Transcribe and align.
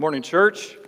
Morning, 0.00 0.22
church. 0.22 0.78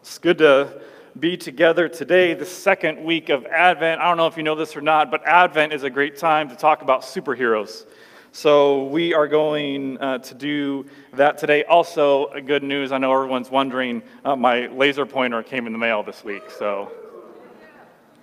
It's 0.00 0.18
good 0.18 0.38
to 0.38 0.80
be 1.20 1.36
together 1.36 1.88
today, 1.88 2.34
the 2.34 2.44
second 2.44 3.04
week 3.04 3.28
of 3.28 3.46
Advent. 3.46 4.00
I 4.00 4.08
don't 4.08 4.16
know 4.16 4.26
if 4.26 4.36
you 4.36 4.42
know 4.42 4.56
this 4.56 4.76
or 4.76 4.80
not, 4.80 5.08
but 5.08 5.24
Advent 5.24 5.72
is 5.72 5.84
a 5.84 5.90
great 5.90 6.16
time 6.16 6.48
to 6.48 6.56
talk 6.56 6.82
about 6.82 7.02
superheroes. 7.02 7.86
So 8.32 8.86
we 8.86 9.14
are 9.14 9.28
going 9.28 10.00
uh, 10.00 10.18
to 10.18 10.34
do 10.34 10.86
that 11.12 11.38
today. 11.38 11.62
Also, 11.62 12.28
good 12.40 12.64
news 12.64 12.90
I 12.90 12.98
know 12.98 13.14
everyone's 13.14 13.52
wondering 13.52 14.02
uh, 14.24 14.34
my 14.34 14.66
laser 14.66 15.06
pointer 15.06 15.44
came 15.44 15.68
in 15.68 15.72
the 15.72 15.78
mail 15.78 16.02
this 16.02 16.24
week, 16.24 16.50
so 16.50 16.90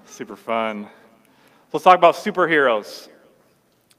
super 0.05 0.35
fun. 0.35 0.89
Let's 1.71 1.85
talk 1.85 1.97
about 1.97 2.15
superheroes. 2.15 3.07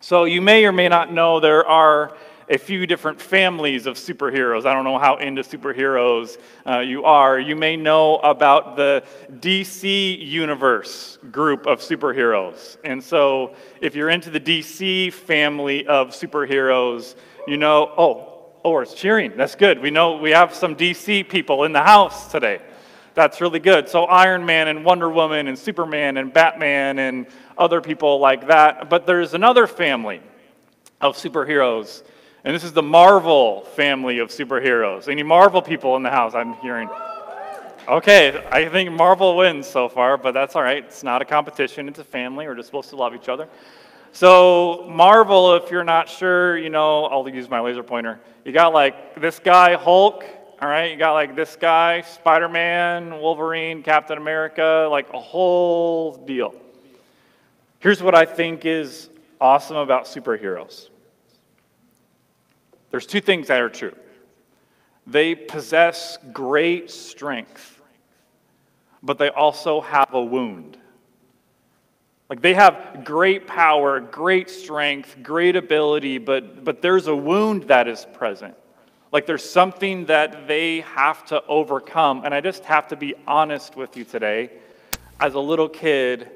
So, 0.00 0.24
you 0.24 0.42
may 0.42 0.66
or 0.66 0.72
may 0.72 0.90
not 0.90 1.10
know 1.10 1.40
there 1.40 1.66
are 1.66 2.18
a 2.48 2.58
few 2.58 2.86
different 2.86 3.20
families 3.20 3.86
of 3.86 3.96
superheroes. 3.96 4.66
I 4.66 4.74
don't 4.74 4.84
know 4.84 4.98
how 4.98 5.16
into 5.16 5.42
superheroes 5.42 6.38
uh, 6.66 6.78
you 6.78 7.04
are. 7.04 7.38
You 7.40 7.56
may 7.56 7.76
know 7.76 8.18
about 8.18 8.76
the 8.76 9.02
DC 9.32 10.24
Universe 10.24 11.18
group 11.32 11.66
of 11.66 11.80
superheroes. 11.80 12.76
And 12.84 13.02
so, 13.02 13.54
if 13.80 13.96
you're 13.96 14.10
into 14.10 14.30
the 14.30 14.40
DC 14.40 15.12
family 15.12 15.86
of 15.86 16.10
superheroes, 16.10 17.16
you 17.48 17.56
know, 17.56 17.92
oh, 17.96 18.44
oh, 18.64 18.78
it's 18.78 18.94
cheering. 18.94 19.36
That's 19.36 19.56
good. 19.56 19.80
We 19.80 19.90
know 19.90 20.16
we 20.16 20.30
have 20.30 20.54
some 20.54 20.76
DC 20.76 21.28
people 21.28 21.64
in 21.64 21.72
the 21.72 21.82
house 21.82 22.30
today. 22.30 22.60
That's 23.14 23.40
really 23.40 23.60
good. 23.60 23.88
So, 23.88 24.04
Iron 24.04 24.46
Man 24.46 24.68
and 24.68 24.84
Wonder 24.84 25.10
Woman 25.10 25.48
and 25.48 25.58
Superman 25.58 26.16
and 26.16 26.32
Batman 26.32 27.00
and 27.00 27.26
other 27.58 27.80
people 27.80 28.20
like 28.20 28.46
that. 28.46 28.88
But 28.88 29.04
there's 29.04 29.34
another 29.34 29.66
family 29.66 30.20
of 31.00 31.16
superheroes 31.16 32.02
and 32.46 32.54
this 32.54 32.62
is 32.62 32.72
the 32.72 32.82
Marvel 32.82 33.62
family 33.74 34.20
of 34.20 34.28
superheroes. 34.28 35.08
Any 35.08 35.24
Marvel 35.24 35.60
people 35.60 35.96
in 35.96 36.04
the 36.04 36.10
house? 36.10 36.32
I'm 36.32 36.54
hearing. 36.54 36.88
Okay, 37.88 38.40
I 38.52 38.68
think 38.68 38.92
Marvel 38.92 39.36
wins 39.36 39.66
so 39.66 39.88
far, 39.88 40.16
but 40.16 40.30
that's 40.30 40.54
all 40.54 40.62
right. 40.62 40.84
It's 40.84 41.02
not 41.02 41.20
a 41.20 41.24
competition, 41.24 41.88
it's 41.88 41.98
a 41.98 42.04
family. 42.04 42.46
We're 42.46 42.54
just 42.54 42.66
supposed 42.66 42.90
to 42.90 42.96
love 42.96 43.16
each 43.16 43.28
other. 43.28 43.48
So, 44.12 44.86
Marvel, 44.88 45.56
if 45.56 45.72
you're 45.72 45.82
not 45.82 46.08
sure, 46.08 46.56
you 46.56 46.70
know, 46.70 47.06
I'll 47.06 47.28
use 47.28 47.50
my 47.50 47.58
laser 47.58 47.82
pointer. 47.82 48.20
You 48.44 48.52
got 48.52 48.72
like 48.72 49.20
this 49.20 49.40
guy, 49.40 49.74
Hulk, 49.74 50.24
all 50.62 50.68
right? 50.68 50.92
You 50.92 50.96
got 50.96 51.14
like 51.14 51.34
this 51.34 51.56
guy, 51.56 52.02
Spider 52.02 52.48
Man, 52.48 53.18
Wolverine, 53.18 53.82
Captain 53.82 54.18
America, 54.18 54.86
like 54.88 55.12
a 55.12 55.20
whole 55.20 56.14
deal. 56.14 56.54
Here's 57.80 58.00
what 58.00 58.14
I 58.14 58.24
think 58.24 58.64
is 58.64 59.10
awesome 59.40 59.78
about 59.78 60.04
superheroes 60.04 60.90
there's 62.96 63.04
two 63.04 63.20
things 63.20 63.48
that 63.48 63.60
are 63.60 63.68
true 63.68 63.94
they 65.06 65.34
possess 65.34 66.16
great 66.32 66.90
strength, 66.90 67.82
but 69.02 69.18
they 69.18 69.28
also 69.28 69.82
have 69.82 70.14
a 70.14 70.24
wound. 70.24 70.78
Like 72.30 72.40
they 72.40 72.54
have 72.54 73.04
great 73.04 73.46
power, 73.46 74.00
great 74.00 74.48
strength, 74.48 75.14
great 75.22 75.56
ability, 75.56 76.16
but, 76.16 76.64
but 76.64 76.80
there's 76.80 77.06
a 77.06 77.14
wound 77.14 77.64
that 77.64 77.86
is 77.86 78.06
present. 78.14 78.54
Like 79.12 79.26
there's 79.26 79.48
something 79.48 80.06
that 80.06 80.48
they 80.48 80.80
have 80.80 81.26
to 81.26 81.44
overcome. 81.48 82.22
And 82.24 82.32
I 82.32 82.40
just 82.40 82.64
have 82.64 82.88
to 82.88 82.96
be 82.96 83.14
honest 83.26 83.76
with 83.76 83.94
you 83.94 84.04
today. 84.04 84.52
As 85.20 85.34
a 85.34 85.40
little 85.40 85.68
kid, 85.68 86.30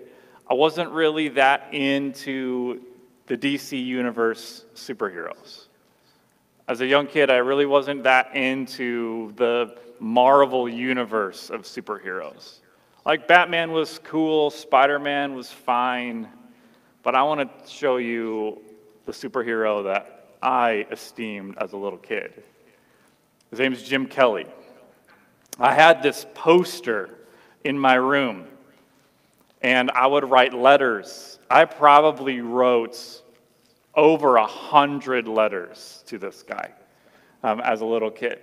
I 0.46 0.52
wasn't 0.52 0.90
really 0.90 1.28
that 1.28 1.72
into 1.72 2.82
the 3.28 3.38
DC 3.38 3.82
Universe 3.82 4.66
superheroes. 4.74 5.68
As 6.70 6.80
a 6.80 6.86
young 6.86 7.08
kid, 7.08 7.30
I 7.30 7.38
really 7.38 7.66
wasn't 7.66 8.04
that 8.04 8.36
into 8.36 9.32
the 9.34 9.76
Marvel 9.98 10.68
universe 10.68 11.50
of 11.50 11.62
superheroes. 11.62 12.60
Like, 13.04 13.26
Batman 13.26 13.72
was 13.72 13.98
cool, 14.04 14.50
Spider 14.50 15.00
Man 15.00 15.34
was 15.34 15.50
fine, 15.50 16.28
but 17.02 17.16
I 17.16 17.24
want 17.24 17.40
to 17.40 17.68
show 17.68 17.96
you 17.96 18.62
the 19.04 19.10
superhero 19.10 19.82
that 19.82 20.28
I 20.40 20.86
esteemed 20.92 21.58
as 21.58 21.72
a 21.72 21.76
little 21.76 21.98
kid. 21.98 22.40
His 23.50 23.58
name 23.58 23.72
is 23.72 23.82
Jim 23.82 24.06
Kelly. 24.06 24.46
I 25.58 25.74
had 25.74 26.04
this 26.04 26.24
poster 26.34 27.18
in 27.64 27.76
my 27.76 27.94
room, 27.94 28.46
and 29.60 29.90
I 29.90 30.06
would 30.06 30.30
write 30.30 30.54
letters. 30.54 31.40
I 31.50 31.64
probably 31.64 32.40
wrote 32.40 33.22
over 33.94 34.36
a 34.36 34.46
hundred 34.46 35.28
letters 35.28 36.04
to 36.06 36.18
this 36.18 36.42
guy 36.42 36.70
um, 37.42 37.60
as 37.60 37.80
a 37.80 37.84
little 37.84 38.10
kid. 38.10 38.40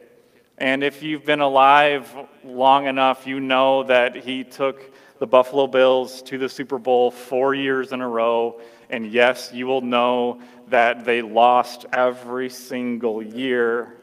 And 0.57 0.83
if 0.83 1.03
you've 1.03 1.25
been 1.25 1.39
alive 1.39 2.11
long 2.43 2.87
enough, 2.87 3.27
you 3.27 3.39
know 3.39 3.83
that 3.83 4.15
he 4.15 4.43
took 4.43 4.91
the 5.19 5.27
Buffalo 5.27 5.67
Bills 5.67 6.21
to 6.23 6.37
the 6.37 6.49
Super 6.49 6.79
Bowl 6.79 7.11
four 7.11 7.53
years 7.53 7.91
in 7.91 8.01
a 8.01 8.07
row. 8.07 8.59
And 8.89 9.11
yes, 9.11 9.51
you 9.53 9.67
will 9.67 9.81
know 9.81 10.41
that 10.69 11.05
they 11.05 11.21
lost 11.21 11.85
every 11.93 12.49
single 12.49 13.21
year. 13.21 13.97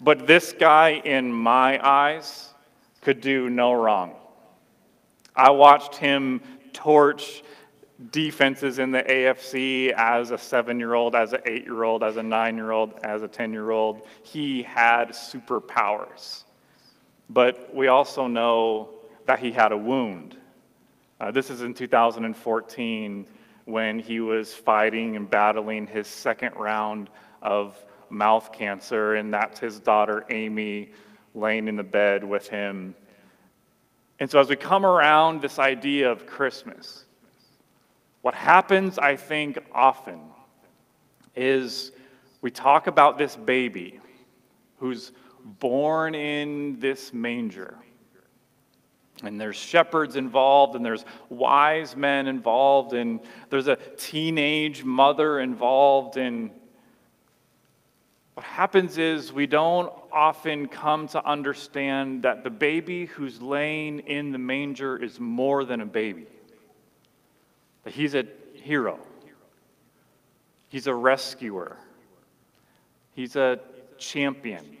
But 0.00 0.26
this 0.26 0.52
guy, 0.52 1.00
in 1.04 1.32
my 1.32 1.80
eyes, 1.86 2.50
could 3.00 3.20
do 3.20 3.48
no 3.48 3.72
wrong. 3.72 4.14
I 5.34 5.50
watched 5.50 5.96
him 5.96 6.40
torch 6.72 7.42
defenses 8.10 8.78
in 8.78 8.90
the 8.90 9.02
AFC 9.02 9.92
as 9.92 10.30
a 10.30 10.38
seven 10.38 10.78
year 10.78 10.94
old, 10.94 11.14
as 11.14 11.32
an 11.32 11.40
eight 11.46 11.64
year 11.64 11.84
old, 11.84 12.02
as 12.02 12.16
a 12.16 12.22
nine 12.22 12.56
year 12.56 12.70
old, 12.70 12.94
as 13.02 13.22
a 13.22 13.28
10 13.28 13.52
year 13.52 13.70
old. 13.70 14.06
He 14.22 14.62
had 14.62 15.10
superpowers. 15.10 16.44
But 17.30 17.74
we 17.74 17.88
also 17.88 18.26
know 18.26 18.90
that 19.24 19.38
he 19.38 19.50
had 19.50 19.72
a 19.72 19.76
wound. 19.76 20.36
Uh, 21.18 21.30
this 21.30 21.50
is 21.50 21.62
in 21.62 21.74
2014 21.74 23.26
when 23.64 23.98
he 23.98 24.20
was 24.20 24.52
fighting 24.52 25.16
and 25.16 25.28
battling 25.28 25.86
his 25.86 26.06
second 26.06 26.54
round 26.54 27.08
of 27.42 27.76
mouth 28.10 28.52
cancer, 28.52 29.14
and 29.14 29.32
that's 29.32 29.58
his 29.58 29.80
daughter 29.80 30.24
Amy 30.30 30.90
laying 31.34 31.66
in 31.66 31.74
the 31.74 31.82
bed 31.82 32.22
with 32.22 32.46
him. 32.48 32.94
And 34.20 34.30
so, 34.30 34.38
as 34.38 34.48
we 34.48 34.56
come 34.56 34.86
around 34.86 35.42
this 35.42 35.58
idea 35.58 36.10
of 36.10 36.26
Christmas, 36.26 37.05
what 38.26 38.34
happens, 38.34 38.98
I 38.98 39.14
think, 39.14 39.56
often 39.72 40.18
is 41.36 41.92
we 42.40 42.50
talk 42.50 42.88
about 42.88 43.18
this 43.18 43.36
baby 43.36 44.00
who's 44.78 45.12
born 45.44 46.16
in 46.16 46.80
this 46.80 47.12
manger. 47.12 47.78
And 49.22 49.40
there's 49.40 49.54
shepherds 49.54 50.16
involved, 50.16 50.74
and 50.74 50.84
there's 50.84 51.04
wise 51.28 51.94
men 51.94 52.26
involved, 52.26 52.94
and 52.94 53.20
there's 53.48 53.68
a 53.68 53.76
teenage 53.96 54.82
mother 54.82 55.38
involved. 55.38 56.16
And 56.16 56.50
what 58.34 58.44
happens 58.44 58.98
is 58.98 59.32
we 59.32 59.46
don't 59.46 59.92
often 60.10 60.66
come 60.66 61.06
to 61.10 61.24
understand 61.24 62.24
that 62.24 62.42
the 62.42 62.50
baby 62.50 63.06
who's 63.06 63.40
laying 63.40 64.00
in 64.00 64.32
the 64.32 64.38
manger 64.38 64.96
is 64.96 65.20
more 65.20 65.64
than 65.64 65.80
a 65.80 65.86
baby. 65.86 66.26
He's 67.86 68.14
a 68.14 68.24
hero. 68.52 68.98
He's 70.68 70.86
a 70.86 70.94
rescuer. 70.94 71.76
He's 73.12 73.36
a 73.36 73.60
champion. 73.98 74.76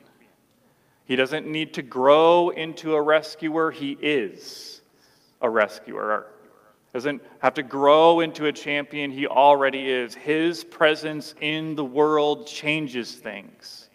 He 1.04 1.16
doesn't 1.16 1.46
need 1.46 1.74
to 1.74 1.82
grow 1.82 2.50
into 2.50 2.94
a 2.94 3.00
rescuer, 3.00 3.70
he 3.70 3.92
is 3.92 4.82
a 5.40 5.48
rescuer. 5.48 6.26
Doesn't 6.92 7.22
have 7.40 7.54
to 7.54 7.62
grow 7.62 8.20
into 8.20 8.46
a 8.46 8.52
champion, 8.52 9.10
he 9.10 9.26
already 9.26 9.90
is. 9.90 10.14
His 10.14 10.64
presence 10.64 11.34
in 11.40 11.74
the 11.74 11.84
world 11.84 12.46
changes 12.46 13.14
things 13.14 13.90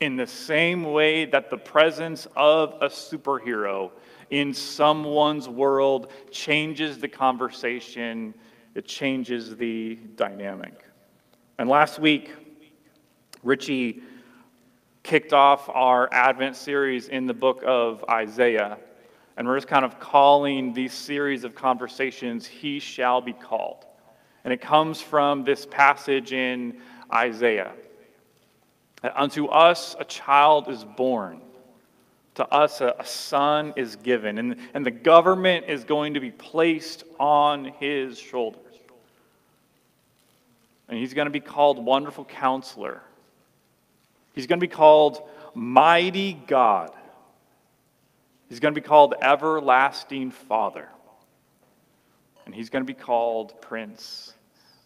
in 0.00 0.16
the 0.16 0.26
same 0.26 0.82
way 0.82 1.24
that 1.24 1.48
the 1.48 1.56
presence 1.56 2.26
of 2.34 2.74
a 2.80 2.88
superhero 2.88 3.92
in 4.32 4.54
someone's 4.54 5.46
world 5.46 6.10
changes 6.30 6.96
the 6.96 7.06
conversation, 7.06 8.34
it 8.74 8.86
changes 8.86 9.54
the 9.56 9.96
dynamic. 10.16 10.86
And 11.58 11.68
last 11.68 11.98
week, 11.98 12.34
Richie 13.42 14.02
kicked 15.02 15.34
off 15.34 15.68
our 15.68 16.08
Advent 16.12 16.56
series 16.56 17.08
in 17.08 17.26
the 17.26 17.34
book 17.34 17.62
of 17.66 18.02
Isaiah. 18.08 18.78
And 19.36 19.46
we're 19.46 19.58
just 19.58 19.68
kind 19.68 19.84
of 19.84 20.00
calling 20.00 20.72
these 20.72 20.94
series 20.94 21.44
of 21.44 21.54
conversations, 21.54 22.46
He 22.46 22.80
Shall 22.80 23.20
Be 23.20 23.34
Called. 23.34 23.84
And 24.44 24.52
it 24.52 24.62
comes 24.62 24.98
from 24.98 25.44
this 25.44 25.66
passage 25.66 26.32
in 26.32 26.78
Isaiah. 27.12 27.72
Unto 29.14 29.48
us 29.48 29.94
a 30.00 30.04
child 30.04 30.68
is 30.68 30.84
born 30.84 31.42
to 32.34 32.48
us, 32.48 32.80
a, 32.80 32.94
a, 32.98 33.04
son 33.04 33.74
is 33.76 33.96
given, 33.96 34.38
and, 34.38 34.56
and 34.72 34.86
the 34.86 34.90
government 34.90 35.66
is 35.68 35.84
going 35.84 36.14
to 36.14 36.20
be 36.20 36.30
placed 36.30 37.04
on 37.20 37.66
his 37.66 38.18
shoulders. 38.18 38.60
And 40.88 40.98
he's 40.98 41.14
going 41.14 41.26
to 41.26 41.32
be 41.32 41.40
called 41.40 41.82
Wonderful 41.84 42.24
Counselor. 42.24 43.02
He's 44.34 44.46
going 44.46 44.60
to 44.60 44.66
be 44.66 44.72
called 44.72 45.22
Mighty 45.54 46.32
God. 46.32 46.90
He's 48.48 48.60
going 48.60 48.74
to 48.74 48.80
be 48.80 48.86
called 48.86 49.14
Everlasting 49.20 50.30
Father. 50.30 50.88
And 52.44 52.54
he's 52.54 52.70
going 52.70 52.84
to 52.84 52.86
be 52.86 52.98
called 52.98 53.60
Prince 53.62 54.34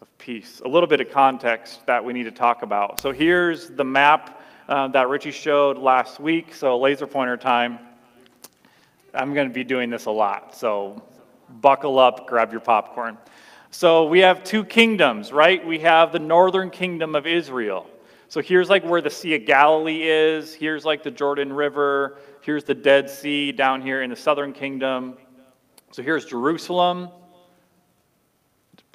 of 0.00 0.18
Peace. 0.18 0.60
A 0.64 0.68
little 0.68 0.86
bit 0.86 1.00
of 1.00 1.10
context 1.10 1.84
that 1.86 2.04
we 2.04 2.12
need 2.12 2.24
to 2.24 2.30
talk 2.30 2.62
about. 2.62 3.00
So 3.00 3.12
here's 3.12 3.68
the 3.70 3.84
map 3.84 4.35
uh, 4.68 4.88
that 4.88 5.08
Richie 5.08 5.30
showed 5.30 5.78
last 5.78 6.20
week. 6.20 6.54
So 6.54 6.78
laser 6.78 7.06
pointer 7.06 7.36
time. 7.36 7.78
I'm 9.14 9.32
going 9.32 9.48
to 9.48 9.54
be 9.54 9.64
doing 9.64 9.90
this 9.90 10.06
a 10.06 10.10
lot. 10.10 10.54
So 10.54 11.02
buckle 11.60 11.98
up, 11.98 12.26
grab 12.26 12.52
your 12.52 12.60
popcorn. 12.60 13.16
So 13.70 14.06
we 14.06 14.20
have 14.20 14.44
two 14.44 14.64
kingdoms, 14.64 15.32
right? 15.32 15.64
We 15.64 15.78
have 15.80 16.12
the 16.12 16.18
northern 16.18 16.70
kingdom 16.70 17.14
of 17.14 17.26
Israel. 17.26 17.86
So 18.28 18.40
here's 18.40 18.68
like 18.68 18.84
where 18.84 19.00
the 19.00 19.10
Sea 19.10 19.36
of 19.36 19.46
Galilee 19.46 20.02
is. 20.02 20.52
Here's 20.52 20.84
like 20.84 21.02
the 21.02 21.10
Jordan 21.10 21.52
River. 21.52 22.18
Here's 22.40 22.64
the 22.64 22.74
Dead 22.74 23.08
Sea 23.08 23.52
down 23.52 23.80
here 23.80 24.02
in 24.02 24.10
the 24.10 24.16
southern 24.16 24.52
kingdom. 24.52 25.16
So 25.92 26.02
here's 26.02 26.24
Jerusalem, 26.24 27.08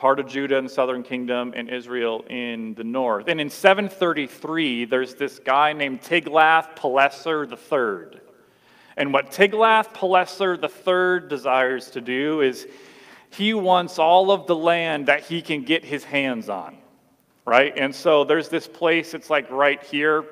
part 0.02 0.20
of 0.20 0.28
Judah 0.28 0.58
and 0.58 0.68
the 0.68 0.74
southern 0.74 1.04
kingdom, 1.04 1.54
and 1.56 1.70
Israel 1.70 2.26
in 2.30 2.74
the 2.74 2.84
north. 2.84 3.28
And 3.28 3.40
in 3.40 3.50
733, 3.50 4.86
there's 4.86 5.16
this 5.16 5.40
guy 5.40 5.72
named 5.72 6.02
Tiglath-Pileser 6.02 7.46
III. 7.46 8.20
And 8.98 9.14
what 9.14 9.32
Tiglath-Pileser 9.32 10.56
III 10.56 11.30
desires 11.30 11.92
to 11.92 12.02
do 12.02 12.42
is 12.42 12.68
he 13.30 13.54
wants 13.54 14.00
all 14.00 14.32
of 14.32 14.48
the 14.48 14.56
land 14.56 15.06
that 15.06 15.22
he 15.22 15.42
can 15.42 15.62
get 15.64 15.86
his 15.86 16.04
hands 16.04 16.50
on 16.50 16.82
right? 17.46 17.74
And 17.78 17.94
so 17.94 18.24
there's 18.24 18.50
this 18.50 18.68
place, 18.68 19.14
it's 19.14 19.30
like 19.30 19.50
right 19.50 19.82
here, 19.84 20.26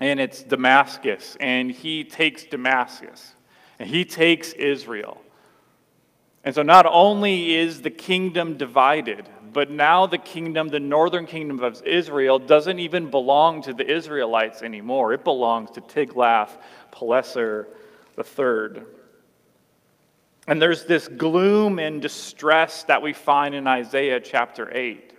and 0.00 0.20
it's 0.20 0.42
Damascus. 0.42 1.36
And 1.40 1.70
he 1.70 2.04
takes 2.04 2.44
Damascus, 2.44 3.34
and 3.78 3.88
he 3.88 4.04
takes 4.04 4.52
Israel. 4.52 5.20
And 6.44 6.54
so 6.54 6.62
not 6.62 6.86
only 6.86 7.54
is 7.54 7.82
the 7.82 7.90
kingdom 7.90 8.56
divided, 8.56 9.28
but 9.52 9.70
now 9.70 10.06
the 10.06 10.18
kingdom, 10.18 10.68
the 10.68 10.80
northern 10.80 11.26
kingdom 11.26 11.62
of 11.62 11.82
Israel, 11.84 12.38
doesn't 12.38 12.78
even 12.78 13.10
belong 13.10 13.62
to 13.62 13.74
the 13.74 13.88
Israelites 13.88 14.62
anymore. 14.62 15.12
It 15.12 15.24
belongs 15.24 15.70
to 15.72 15.80
Tiglath-Pileser 15.80 17.68
III. 18.18 18.82
And 20.48 20.60
there's 20.60 20.84
this 20.84 21.06
gloom 21.06 21.78
and 21.78 22.02
distress 22.02 22.82
that 22.84 23.02
we 23.02 23.12
find 23.12 23.54
in 23.54 23.66
Isaiah 23.68 24.18
chapter 24.18 24.74
8. 24.74 25.12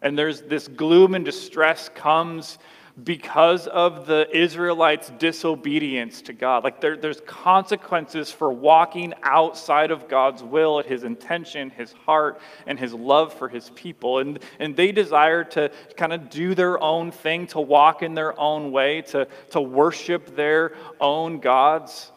And 0.00 0.18
there's 0.18 0.40
this 0.42 0.68
gloom 0.68 1.14
and 1.14 1.24
distress 1.24 1.90
comes 1.90 2.58
because 3.04 3.66
of 3.66 4.06
the 4.06 4.28
Israelites' 4.36 5.10
disobedience 5.18 6.22
to 6.22 6.32
God. 6.32 6.62
Like 6.62 6.80
there, 6.80 6.96
there's 6.96 7.20
consequences 7.22 8.30
for 8.30 8.52
walking 8.52 9.14
outside 9.22 9.90
of 9.90 10.08
God's 10.08 10.42
will, 10.42 10.82
his 10.82 11.04
intention, 11.04 11.70
his 11.70 11.92
heart, 11.92 12.40
and 12.66 12.78
his 12.78 12.92
love 12.92 13.32
for 13.32 13.48
his 13.48 13.70
people. 13.70 14.18
And, 14.18 14.38
and 14.58 14.76
they 14.76 14.92
desire 14.92 15.44
to 15.44 15.70
kind 15.96 16.12
of 16.12 16.30
do 16.30 16.54
their 16.54 16.82
own 16.82 17.10
thing, 17.10 17.46
to 17.48 17.60
walk 17.60 18.02
in 18.02 18.14
their 18.14 18.38
own 18.38 18.72
way, 18.72 19.02
to, 19.02 19.26
to 19.50 19.60
worship 19.60 20.36
their 20.36 20.74
own 21.00 21.40
gods. 21.40 22.12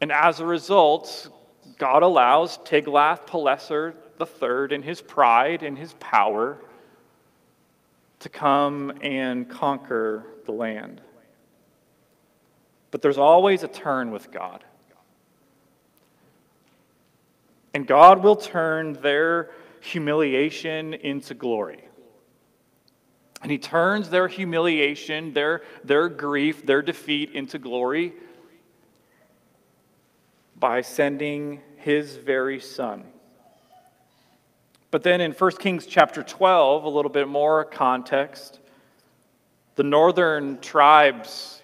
And 0.00 0.10
as 0.10 0.40
a 0.40 0.46
result, 0.46 1.28
God 1.78 2.02
allows 2.02 2.58
Tiglath-Pileser 2.58 3.94
III 4.20 4.74
in 4.74 4.82
his 4.82 5.00
pride 5.00 5.62
in 5.62 5.76
his 5.76 5.92
power 5.94 6.58
to 8.22 8.28
come 8.28 8.92
and 9.02 9.48
conquer 9.48 10.24
the 10.46 10.52
land. 10.52 11.00
But 12.90 13.02
there's 13.02 13.18
always 13.18 13.62
a 13.62 13.68
turn 13.68 14.10
with 14.10 14.30
God. 14.30 14.64
And 17.74 17.86
God 17.86 18.22
will 18.22 18.36
turn 18.36 18.94
their 18.94 19.50
humiliation 19.80 20.94
into 20.94 21.34
glory. 21.34 21.84
And 23.42 23.50
He 23.50 23.58
turns 23.58 24.08
their 24.08 24.28
humiliation, 24.28 25.32
their, 25.32 25.62
their 25.82 26.08
grief, 26.08 26.64
their 26.64 26.82
defeat 26.82 27.32
into 27.32 27.58
glory 27.58 28.12
by 30.56 30.82
sending 30.82 31.60
His 31.76 32.16
very 32.16 32.60
Son. 32.60 33.04
But 34.92 35.02
then 35.02 35.22
in 35.22 35.32
1 35.32 35.50
Kings 35.52 35.86
chapter 35.86 36.22
12, 36.22 36.84
a 36.84 36.88
little 36.88 37.10
bit 37.10 37.26
more 37.26 37.64
context, 37.64 38.60
the 39.74 39.82
northern 39.82 40.60
tribes, 40.60 41.62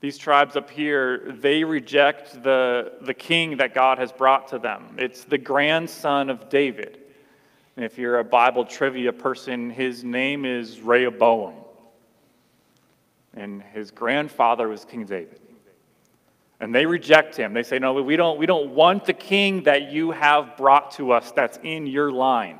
these 0.00 0.16
tribes 0.16 0.56
up 0.56 0.70
here, 0.70 1.36
they 1.38 1.62
reject 1.62 2.42
the, 2.42 2.94
the 3.02 3.12
king 3.12 3.58
that 3.58 3.74
God 3.74 3.98
has 3.98 4.12
brought 4.12 4.48
to 4.48 4.58
them. 4.58 4.96
It's 4.96 5.24
the 5.24 5.36
grandson 5.36 6.30
of 6.30 6.48
David. 6.48 7.00
And 7.76 7.84
if 7.84 7.98
you're 7.98 8.18
a 8.18 8.24
Bible 8.24 8.64
trivia 8.64 9.12
person, 9.12 9.68
his 9.68 10.02
name 10.02 10.46
is 10.46 10.80
Rehoboam. 10.80 11.52
And 13.34 13.62
his 13.62 13.90
grandfather 13.90 14.68
was 14.68 14.86
King 14.86 15.04
David. 15.04 15.42
And 16.60 16.74
they 16.74 16.86
reject 16.86 17.36
him. 17.36 17.52
They 17.52 17.62
say, 17.62 17.78
No, 17.78 17.92
we 17.94 18.16
don't, 18.16 18.38
we 18.38 18.46
don't 18.46 18.70
want 18.70 19.04
the 19.04 19.12
king 19.12 19.64
that 19.64 19.90
you 19.90 20.10
have 20.10 20.56
brought 20.56 20.92
to 20.92 21.12
us 21.12 21.32
that's 21.32 21.58
in 21.62 21.86
your 21.86 22.10
line. 22.10 22.58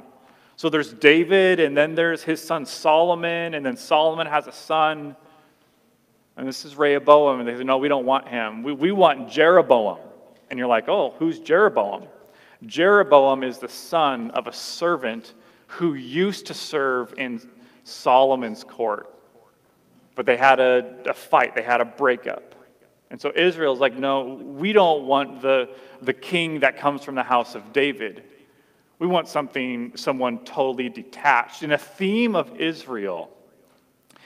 So 0.57 0.71
there's 0.71 0.93
David, 0.93 1.61
and 1.61 1.77
then 1.77 1.95
there's 1.95 2.23
his 2.23 2.43
son 2.43 2.65
Solomon, 2.67 3.55
and 3.55 3.65
then 3.65 3.77
Solomon 3.77 4.27
has 4.27 4.47
a 4.47 4.53
son. 4.53 5.17
And 6.37 6.47
this 6.47 6.65
is 6.65 6.77
Rehoboam. 6.77 7.41
And 7.41 7.49
they 7.49 7.57
say, 7.57 7.65
No, 7.65 7.79
we 7.79 7.89
don't 7.89 8.07
want 8.07 8.29
him. 8.29 8.63
We, 8.63 8.73
we 8.73 8.93
want 8.93 9.31
Jeroboam. 9.31 9.99
And 10.51 10.59
you're 10.59 10.69
like, 10.69 10.89
Oh, 10.89 11.15
who's 11.19 11.39
Jeroboam? 11.39 12.07
Jeroboam 12.65 13.43
is 13.43 13.59
the 13.59 13.69
son 13.69 14.31
of 14.33 14.47
a 14.47 14.53
servant 14.53 15.35
who 15.67 15.95
used 15.95 16.47
to 16.47 16.55
serve 16.55 17.15
in 17.19 17.41
Solomon's 17.85 18.65
court. 18.65 19.13
But 20.15 20.27
they 20.27 20.37
had 20.37 20.61
a, 20.61 20.97
a 21.07 21.15
fight, 21.15 21.55
they 21.55 21.63
had 21.63 21.81
a 21.81 21.85
breakup. 21.85 22.56
And 23.11 23.21
so 23.21 23.33
Israel's 23.35 23.79
like, 23.79 23.95
no, 23.95 24.35
we 24.35 24.73
don't 24.73 25.07
want 25.07 25.41
the, 25.41 25.71
the 26.03 26.13
king 26.13 26.61
that 26.61 26.77
comes 26.79 27.05
from 27.05 27.15
the 27.15 27.23
house 27.23 27.55
of 27.55 27.73
David. 27.73 28.25
We 28.99 29.07
want 29.07 29.29
something, 29.29 29.93
someone 29.97 30.45
totally 30.45 30.89
detached. 30.89 31.63
And 31.63 31.73
a 31.73 31.79
theme 31.79 32.35
of 32.35 32.61
Israel 32.61 33.31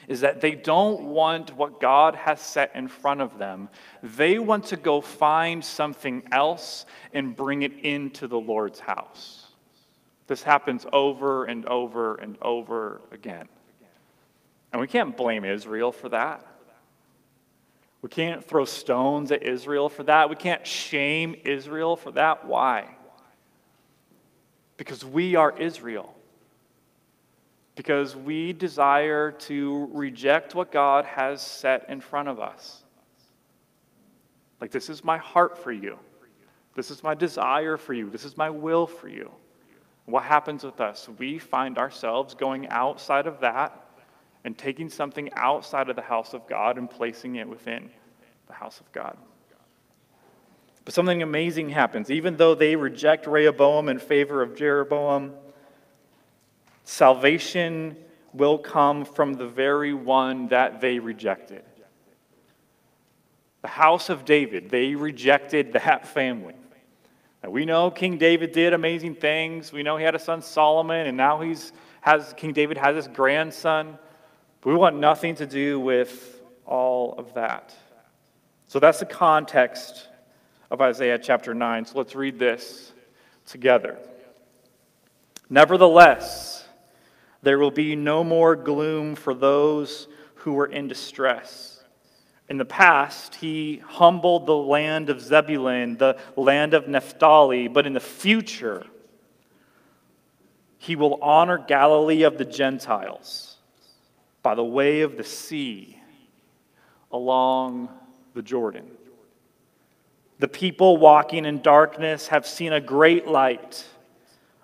is 0.08 0.20
that 0.20 0.40
they 0.40 0.56
don't 0.56 1.02
want 1.02 1.54
what 1.56 1.80
God 1.80 2.14
has 2.16 2.40
set 2.40 2.74
in 2.74 2.88
front 2.88 3.20
of 3.20 3.38
them. 3.38 3.68
They 4.02 4.38
want 4.38 4.64
to 4.66 4.76
go 4.76 5.00
find 5.00 5.64
something 5.64 6.22
else 6.32 6.86
and 7.12 7.36
bring 7.36 7.62
it 7.62 7.72
into 7.84 8.26
the 8.26 8.40
Lord's 8.40 8.80
house. 8.80 9.46
This 10.26 10.42
happens 10.42 10.86
over 10.92 11.44
and 11.44 11.66
over 11.66 12.16
and 12.16 12.36
over 12.40 13.02
again. 13.12 13.48
And 14.72 14.80
we 14.80 14.86
can't 14.86 15.16
blame 15.16 15.44
Israel 15.44 15.92
for 15.92 16.08
that. 16.08 16.46
We 18.02 18.08
can't 18.08 18.44
throw 18.44 18.64
stones 18.64 19.30
at 19.30 19.42
Israel 19.42 19.88
for 19.88 20.02
that. 20.04 20.30
We 20.30 20.36
can't 20.36 20.66
shame 20.66 21.36
Israel 21.44 21.96
for 21.96 22.12
that. 22.12 22.46
Why? 22.46 22.96
Because 24.76 25.04
we 25.04 25.36
are 25.36 25.56
Israel. 25.58 26.14
Because 27.74 28.16
we 28.16 28.52
desire 28.52 29.32
to 29.32 29.88
reject 29.92 30.54
what 30.54 30.72
God 30.72 31.04
has 31.04 31.42
set 31.42 31.88
in 31.88 32.00
front 32.00 32.28
of 32.28 32.40
us. 32.40 32.82
Like, 34.60 34.70
this 34.70 34.88
is 34.88 35.04
my 35.04 35.18
heart 35.18 35.58
for 35.58 35.72
you. 35.72 35.98
This 36.74 36.90
is 36.90 37.02
my 37.02 37.14
desire 37.14 37.76
for 37.76 37.92
you. 37.92 38.08
This 38.08 38.24
is 38.24 38.36
my 38.36 38.48
will 38.50 38.86
for 38.86 39.08
you. 39.08 39.30
What 40.06 40.24
happens 40.24 40.64
with 40.64 40.80
us? 40.80 41.08
We 41.18 41.38
find 41.38 41.78
ourselves 41.78 42.34
going 42.34 42.68
outside 42.68 43.26
of 43.26 43.40
that 43.40 43.89
and 44.44 44.56
taking 44.56 44.88
something 44.88 45.30
outside 45.34 45.88
of 45.88 45.96
the 45.96 46.02
house 46.02 46.34
of 46.34 46.46
God 46.48 46.78
and 46.78 46.88
placing 46.88 47.36
it 47.36 47.48
within 47.48 47.90
the 48.46 48.54
house 48.54 48.80
of 48.80 48.90
God. 48.92 49.16
But 50.84 50.94
something 50.94 51.22
amazing 51.22 51.68
happens. 51.68 52.10
Even 52.10 52.36
though 52.36 52.54
they 52.54 52.74
reject 52.74 53.26
Rehoboam 53.26 53.88
in 53.88 53.98
favor 53.98 54.42
of 54.42 54.56
Jeroboam, 54.56 55.34
salvation 56.84 57.96
will 58.32 58.58
come 58.58 59.04
from 59.04 59.34
the 59.34 59.46
very 59.46 59.92
one 59.92 60.48
that 60.48 60.80
they 60.80 60.98
rejected. 60.98 61.62
The 63.62 63.68
house 63.68 64.08
of 64.08 64.24
David, 64.24 64.70
they 64.70 64.94
rejected 64.94 65.74
that 65.74 66.08
family. 66.08 66.54
Now, 67.42 67.50
we 67.50 67.64
know 67.64 67.90
King 67.90 68.16
David 68.16 68.52
did 68.52 68.72
amazing 68.72 69.16
things. 69.16 69.72
We 69.72 69.82
know 69.82 69.96
he 69.96 70.04
had 70.04 70.14
a 70.14 70.18
son 70.18 70.42
Solomon, 70.42 71.06
and 71.06 71.16
now 71.16 71.40
he's 71.40 71.72
has 72.00 72.32
King 72.36 72.52
David 72.52 72.78
has 72.78 72.96
his 72.96 73.08
grandson. 73.08 73.98
But 74.60 74.70
we 74.70 74.76
want 74.76 74.96
nothing 74.96 75.36
to 75.36 75.46
do 75.46 75.80
with 75.80 76.42
all 76.66 77.14
of 77.14 77.34
that. 77.34 77.74
So 78.66 78.78
that's 78.78 78.98
the 78.98 79.06
context 79.06 80.08
of 80.70 80.80
Isaiah 80.80 81.18
chapter 81.18 81.54
9. 81.54 81.86
So 81.86 81.98
let's 81.98 82.14
read 82.14 82.38
this 82.38 82.92
together. 83.46 83.98
Nevertheless, 85.48 86.68
there 87.42 87.58
will 87.58 87.70
be 87.70 87.96
no 87.96 88.22
more 88.22 88.54
gloom 88.54 89.14
for 89.16 89.34
those 89.34 90.08
who 90.34 90.58
are 90.58 90.66
in 90.66 90.88
distress. 90.88 91.82
In 92.48 92.58
the 92.58 92.64
past, 92.64 93.36
he 93.36 93.78
humbled 93.78 94.46
the 94.46 94.56
land 94.56 95.08
of 95.08 95.20
Zebulun, 95.20 95.96
the 95.96 96.18
land 96.36 96.74
of 96.74 96.86
Naphtali, 96.86 97.66
but 97.66 97.86
in 97.86 97.94
the 97.94 98.00
future, 98.00 98.84
he 100.78 100.96
will 100.96 101.18
honor 101.22 101.58
Galilee 101.58 102.22
of 102.24 102.36
the 102.38 102.44
Gentiles 102.44 103.49
by 104.42 104.54
the 104.54 104.64
way 104.64 105.02
of 105.02 105.16
the 105.16 105.24
sea 105.24 105.98
along 107.12 107.88
the 108.34 108.42
Jordan. 108.42 108.90
The 110.38 110.48
people 110.48 110.96
walking 110.96 111.44
in 111.44 111.60
darkness 111.60 112.28
have 112.28 112.46
seen 112.46 112.72
a 112.72 112.80
great 112.80 113.26
light. 113.26 113.84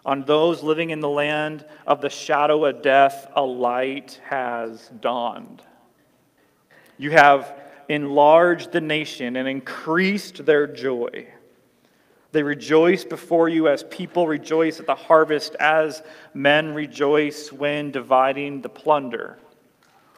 On 0.07 0.25
those 0.25 0.63
living 0.63 0.91
in 0.91 1.01
the 1.01 1.09
land 1.09 1.67
of 1.87 2.01
the 2.01 2.09
shadow 2.09 2.65
of 2.65 2.81
death, 2.81 3.31
a 3.35 3.43
light 3.43 4.21
has 4.25 4.89
dawned. 5.01 5.63
You 6.97 7.11
have 7.11 7.61
enlarged 7.89 8.73
the 8.73 8.81
nation 8.81 9.37
and 9.37 9.47
increased 9.47 10.47
their 10.47 10.67
joy. 10.67 11.29
They 12.33 12.43
rejoice 12.43 13.05
before 13.05 13.49
you 13.49 13.69
as 13.69 13.85
people 13.85 14.27
rejoice 14.27 14.81
at 14.81 14.87
the 14.87 14.95
harvest, 14.95 15.55
as 15.57 16.03
men 16.33 16.73
rejoice 16.73 17.53
when 17.53 17.91
dividing 17.91 18.63
the 18.63 18.69
plunder. 18.69 19.39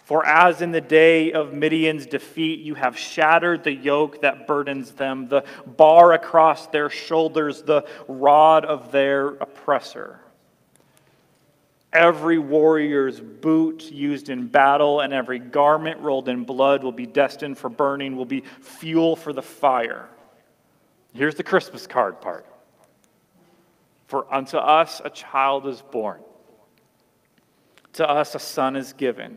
For 0.08 0.24
as 0.24 0.62
in 0.62 0.72
the 0.72 0.80
day 0.80 1.32
of 1.32 1.52
Midian's 1.52 2.06
defeat, 2.06 2.60
you 2.60 2.74
have 2.76 2.96
shattered 2.96 3.62
the 3.62 3.74
yoke 3.74 4.22
that 4.22 4.46
burdens 4.46 4.92
them, 4.92 5.28
the 5.28 5.44
bar 5.66 6.14
across 6.14 6.66
their 6.68 6.88
shoulders, 6.88 7.60
the 7.60 7.84
rod 8.08 8.64
of 8.64 8.90
their 8.90 9.26
oppressor. 9.26 10.18
Every 11.92 12.38
warrior's 12.38 13.20
boot 13.20 13.92
used 13.92 14.30
in 14.30 14.46
battle 14.46 15.00
and 15.00 15.12
every 15.12 15.38
garment 15.38 16.00
rolled 16.00 16.30
in 16.30 16.44
blood 16.44 16.82
will 16.82 16.90
be 16.90 17.04
destined 17.04 17.58
for 17.58 17.68
burning, 17.68 18.16
will 18.16 18.24
be 18.24 18.44
fuel 18.62 19.14
for 19.14 19.34
the 19.34 19.42
fire. 19.42 20.08
Here's 21.12 21.34
the 21.34 21.42
Christmas 21.42 21.86
card 21.86 22.22
part. 22.22 22.46
For 24.06 24.24
unto 24.32 24.56
us 24.56 25.02
a 25.04 25.10
child 25.10 25.66
is 25.66 25.82
born, 25.82 26.22
to 27.92 28.08
us 28.08 28.34
a 28.34 28.38
son 28.38 28.74
is 28.74 28.94
given, 28.94 29.36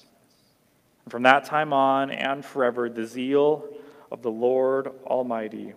And 1.11 1.13
from 1.13 1.23
that 1.23 1.43
time 1.43 1.73
on 1.73 2.09
and 2.09 2.45
forever, 2.45 2.89
the 2.89 3.05
zeal 3.05 3.67
of 4.13 4.21
the 4.21 4.31
Lord 4.31 4.93
Almighty 5.05 5.73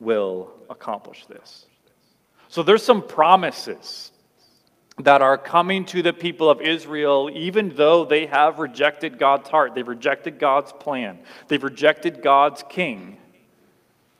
will 0.00 0.50
accomplish 0.68 1.26
this. 1.26 1.66
So 2.48 2.64
there's 2.64 2.82
some 2.82 3.06
promises 3.06 4.10
that 4.98 5.22
are 5.22 5.38
coming 5.38 5.84
to 5.84 6.02
the 6.02 6.12
people 6.12 6.50
of 6.50 6.60
Israel, 6.60 7.30
even 7.32 7.76
though 7.76 8.04
they 8.04 8.26
have 8.26 8.58
rejected 8.58 9.16
God's 9.16 9.48
heart. 9.48 9.76
They've 9.76 9.86
rejected 9.86 10.40
God's 10.40 10.72
plan. 10.72 11.20
They've 11.46 11.62
rejected 11.62 12.20
God's 12.20 12.64
king. 12.68 13.18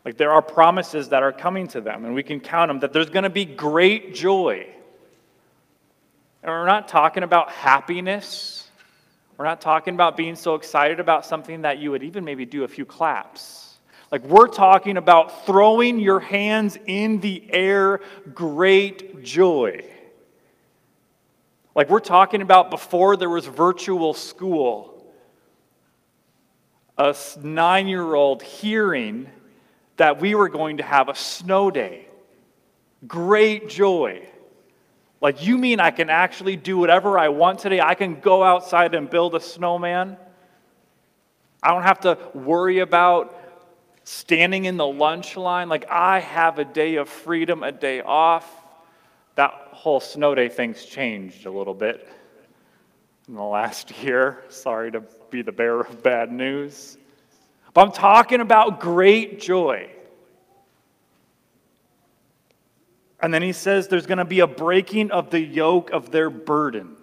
Like 0.05 0.19
there 0.19 0.31
are 0.31 0.41
promises 0.41 1.09
that 1.09 1.25
are 1.25 1.33
coming 1.33 1.67
to 1.69 1.81
them, 1.81 2.05
and 2.05 2.15
we 2.15 2.23
can 2.23 2.39
count 2.39 2.69
them 2.69 2.79
that 2.79 2.93
there's 2.93 3.11
going 3.11 3.25
to 3.25 3.31
be 3.31 3.45
great 3.45 4.15
joy. 4.15 4.69
And 6.45 6.49
we're 6.53 6.65
not 6.67 6.87
talking 6.87 7.25
about 7.25 7.51
happiness. 7.51 8.69
We're 9.37 9.45
not 9.45 9.61
talking 9.61 9.95
about 9.95 10.17
being 10.17 10.37
so 10.37 10.55
excited 10.55 11.01
about 11.01 11.25
something 11.27 11.63
that 11.63 11.79
you 11.79 11.91
would 11.91 12.03
even 12.03 12.25
maybe 12.25 12.45
do 12.45 12.65
a 12.65 12.69
few 12.69 12.85
claps. 12.85 13.79
Like 14.11 14.23
we're 14.25 14.49
talking 14.49 14.99
about 14.99 15.47
throwing 15.47 15.99
your 15.99 16.21
hands 16.21 16.79
in 16.87 17.21
the 17.21 17.43
air, 17.51 18.01
great 18.35 19.23
joy. 19.23 19.85
Like 21.75 21.89
we're 21.89 22.01
talking 22.01 22.43
about 22.43 22.71
before 22.71 23.17
there 23.17 23.31
was 23.31 23.47
virtual 23.47 24.13
school, 24.13 25.13
a 26.99 27.17
nine 27.43 27.89
year 27.89 28.15
old 28.15 28.43
hearing 28.43 29.29
that 29.97 30.21
we 30.21 30.35
were 30.35 30.51
going 30.51 30.77
to 30.77 30.83
have 30.83 31.09
a 31.09 31.15
snow 31.15 31.71
day. 31.71 32.07
Great 33.07 33.71
joy. 33.71 34.27
Like, 35.23 35.47
you 35.47 35.57
mean 35.57 35.81
I 35.81 35.93
can 35.93 36.11
actually 36.11 36.57
do 36.57 36.77
whatever 36.77 37.19
I 37.19 37.29
want 37.29 37.61
today? 37.61 37.81
I 37.81 37.95
can 37.95 38.21
go 38.21 38.43
outside 38.43 38.95
and 38.95 39.09
build 39.09 39.35
a 39.35 39.41
snowman? 39.41 40.17
I 41.63 41.69
don't 41.69 41.85
have 41.85 42.01
to 42.01 42.19
worry 42.35 42.81
about 42.81 43.39
standing 44.03 44.65
in 44.65 44.77
the 44.77 44.87
lunch 44.87 45.37
line. 45.37 45.69
Like, 45.69 45.89
I 45.89 46.19
have 46.19 46.59
a 46.59 46.65
day 46.65 46.97
of 46.97 47.09
freedom, 47.09 47.63
a 47.63 47.71
day 47.71 48.01
off 48.01 48.63
that 49.35 49.53
whole 49.71 50.01
snow 50.01 50.35
day 50.35 50.49
thing's 50.49 50.85
changed 50.85 51.47
a 51.47 51.51
little 51.51 51.75
bit 51.75 52.09
in 53.29 53.35
the 53.35 53.43
last 53.43 53.91
year. 54.03 54.43
Sorry 54.49 54.91
to 54.93 55.03
be 55.31 55.43
the 55.43 55.53
bearer 55.53 55.83
of 55.83 56.03
bad 56.03 56.31
news. 56.31 56.99
But 57.75 57.87
I'm 57.87 57.93
talking 57.93 58.41
about 58.41 58.81
great 58.81 59.41
joy. 59.41 59.91
And 63.23 63.33
then 63.33 63.41
he 63.41 63.53
says 63.53 63.87
there's 63.87 64.07
going 64.07 64.19
to 64.19 64.25
be 64.25 64.41
a 64.41 64.49
breaking 64.49 65.13
of 65.13 65.31
the 65.31 65.41
yoke 65.41 65.91
of 65.91 66.11
their 66.11 66.29
burden. 66.29 66.97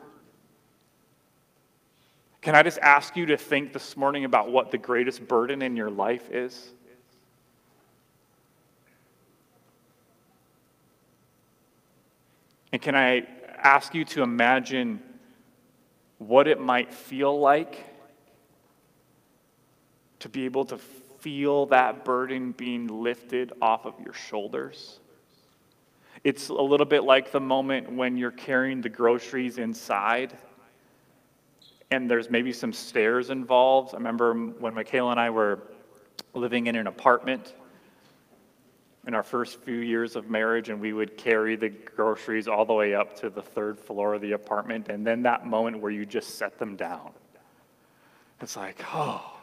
Can 2.41 2.55
I 2.55 2.63
just 2.63 2.77
ask 2.79 3.15
you 3.15 3.25
to 3.27 3.37
think 3.37 3.71
this 3.71 3.95
morning 3.95 4.25
about 4.25 4.51
what 4.51 4.69
the 4.69 4.77
greatest 4.77 5.25
burden 5.27 5.61
in 5.61 5.77
your 5.77 5.89
life 5.89 6.29
is? 6.29 6.71
And 12.71 12.81
can 12.81 12.95
I 12.95 13.25
ask 13.57 13.93
you 13.93 14.03
to 14.05 14.21
imagine 14.21 15.01
what 16.17 16.47
it 16.47 16.59
might 16.59 16.93
feel 16.93 17.39
like 17.39 17.85
to 20.19 20.29
be 20.29 20.45
able 20.45 20.65
to 20.65 20.77
feel 20.77 21.65
that 21.67 22.03
burden 22.03 22.51
being 22.51 22.87
lifted 22.87 23.53
off 23.61 23.85
of 23.85 23.93
your 24.03 24.13
shoulders? 24.13 24.99
It's 26.23 26.49
a 26.49 26.53
little 26.53 26.85
bit 26.85 27.03
like 27.03 27.31
the 27.31 27.39
moment 27.39 27.91
when 27.91 28.17
you're 28.17 28.31
carrying 28.31 28.81
the 28.81 28.89
groceries 28.89 29.57
inside 29.57 30.37
and 31.91 32.09
there's 32.09 32.29
maybe 32.29 32.51
some 32.53 32.71
stairs 32.71 33.29
involved. 33.29 33.93
I 33.93 33.97
remember 33.97 34.33
when 34.33 34.73
Michaela 34.73 35.11
and 35.11 35.19
I 35.19 35.29
were 35.29 35.59
living 36.33 36.67
in 36.67 36.75
an 36.75 36.87
apartment 36.87 37.55
in 39.07 39.15
our 39.15 39.23
first 39.23 39.59
few 39.61 39.77
years 39.77 40.15
of 40.15 40.29
marriage, 40.29 40.69
and 40.69 40.79
we 40.79 40.93
would 40.93 41.17
carry 41.17 41.55
the 41.55 41.69
groceries 41.69 42.47
all 42.47 42.65
the 42.65 42.73
way 42.73 42.93
up 42.93 43.15
to 43.21 43.29
the 43.29 43.41
third 43.41 43.79
floor 43.79 44.13
of 44.13 44.21
the 44.21 44.33
apartment, 44.33 44.89
and 44.89 45.07
then 45.07 45.23
that 45.23 45.47
moment 45.47 45.79
where 45.79 45.91
you 45.91 46.05
just 46.05 46.35
set 46.35 46.59
them 46.59 46.75
down. 46.75 47.09
It's 48.41 48.55
like, 48.55 48.83
oh. 48.93 49.37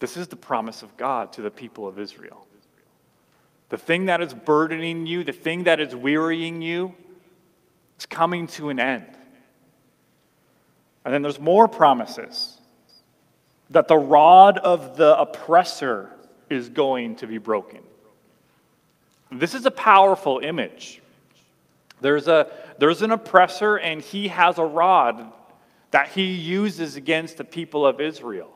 This 0.00 0.16
is 0.16 0.26
the 0.26 0.36
promise 0.36 0.82
of 0.82 0.94
God 0.96 1.32
to 1.34 1.42
the 1.42 1.50
people 1.50 1.86
of 1.86 1.98
Israel. 1.98 2.46
The 3.72 3.78
thing 3.78 4.04
that 4.04 4.20
is 4.20 4.34
burdening 4.34 5.06
you, 5.06 5.24
the 5.24 5.32
thing 5.32 5.64
that 5.64 5.80
is 5.80 5.96
wearying 5.96 6.60
you, 6.60 6.94
is 7.98 8.04
coming 8.04 8.46
to 8.48 8.68
an 8.68 8.78
end. 8.78 9.06
And 11.06 11.14
then 11.14 11.22
there's 11.22 11.40
more 11.40 11.66
promises 11.68 12.58
that 13.70 13.88
the 13.88 13.96
rod 13.96 14.58
of 14.58 14.98
the 14.98 15.18
oppressor 15.18 16.10
is 16.50 16.68
going 16.68 17.16
to 17.16 17.26
be 17.26 17.38
broken. 17.38 17.80
This 19.30 19.54
is 19.54 19.64
a 19.64 19.70
powerful 19.70 20.40
image. 20.40 21.00
There's, 22.02 22.28
a, 22.28 22.52
there's 22.78 23.00
an 23.00 23.10
oppressor, 23.10 23.76
and 23.76 24.02
he 24.02 24.28
has 24.28 24.58
a 24.58 24.64
rod 24.66 25.32
that 25.92 26.08
he 26.08 26.34
uses 26.34 26.96
against 26.96 27.38
the 27.38 27.44
people 27.44 27.86
of 27.86 28.02
Israel. 28.02 28.52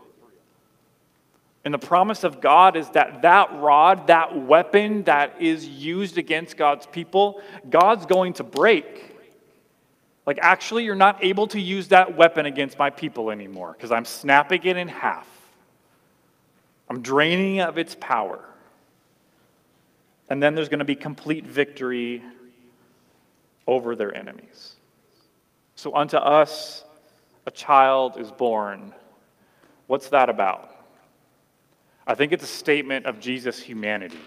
And 1.67 1.75
the 1.75 1.79
promise 1.79 2.23
of 2.23 2.41
God 2.41 2.77
is 2.77 2.89
that 2.91 3.23
that 3.23 3.53
rod, 3.55 4.07
that 4.07 4.41
weapon 4.41 5.03
that 5.03 5.43
is 5.43 5.67
used 5.67 6.17
against 6.17 6.57
God's 6.57 6.87
people, 6.87 7.43
God's 7.69 8.07
going 8.07 8.35
to 8.35 8.45
break. 8.45 9.17
Like, 10.27 10.39
actually, 10.41 10.85
you're 10.85 10.95
not 10.95 11.25
able 11.25 11.49
to 11.49 11.61
use 11.61 11.89
that 11.89 12.17
weapon 12.17 12.47
against 12.47 12.79
my 12.79 12.91
people 12.91 13.33
anymore 13.33 13.73
because 13.73 13.91
I'm 13.91 14.05
snapping 14.05 14.63
it 14.63 14.77
in 14.77 14.87
half. 14.87 15.27
I'm 16.89 17.03
draining 17.03 17.59
of 17.59 17.79
its 17.79 17.97
power. 17.99 18.45
And 20.31 20.41
then 20.41 20.55
there's 20.55 20.69
going 20.69 20.79
to 20.79 20.85
be 20.85 20.95
complete 20.95 21.45
victory 21.49 22.23
over 23.67 23.97
their 23.97 24.15
enemies. 24.17 24.77
So 25.75 25.97
unto 25.97 26.17
us 26.17 26.85
a 27.45 27.51
child 27.51 28.19
is 28.21 28.31
born, 28.31 28.95
What's 29.89 30.11
that 30.11 30.31
about? 30.31 30.76
I 32.07 32.15
think 32.15 32.33
it's 32.33 32.45
a 32.45 32.47
statement 32.47 33.07
of 33.07 33.19
Jesus' 33.19 33.59
humanity. 33.59 34.21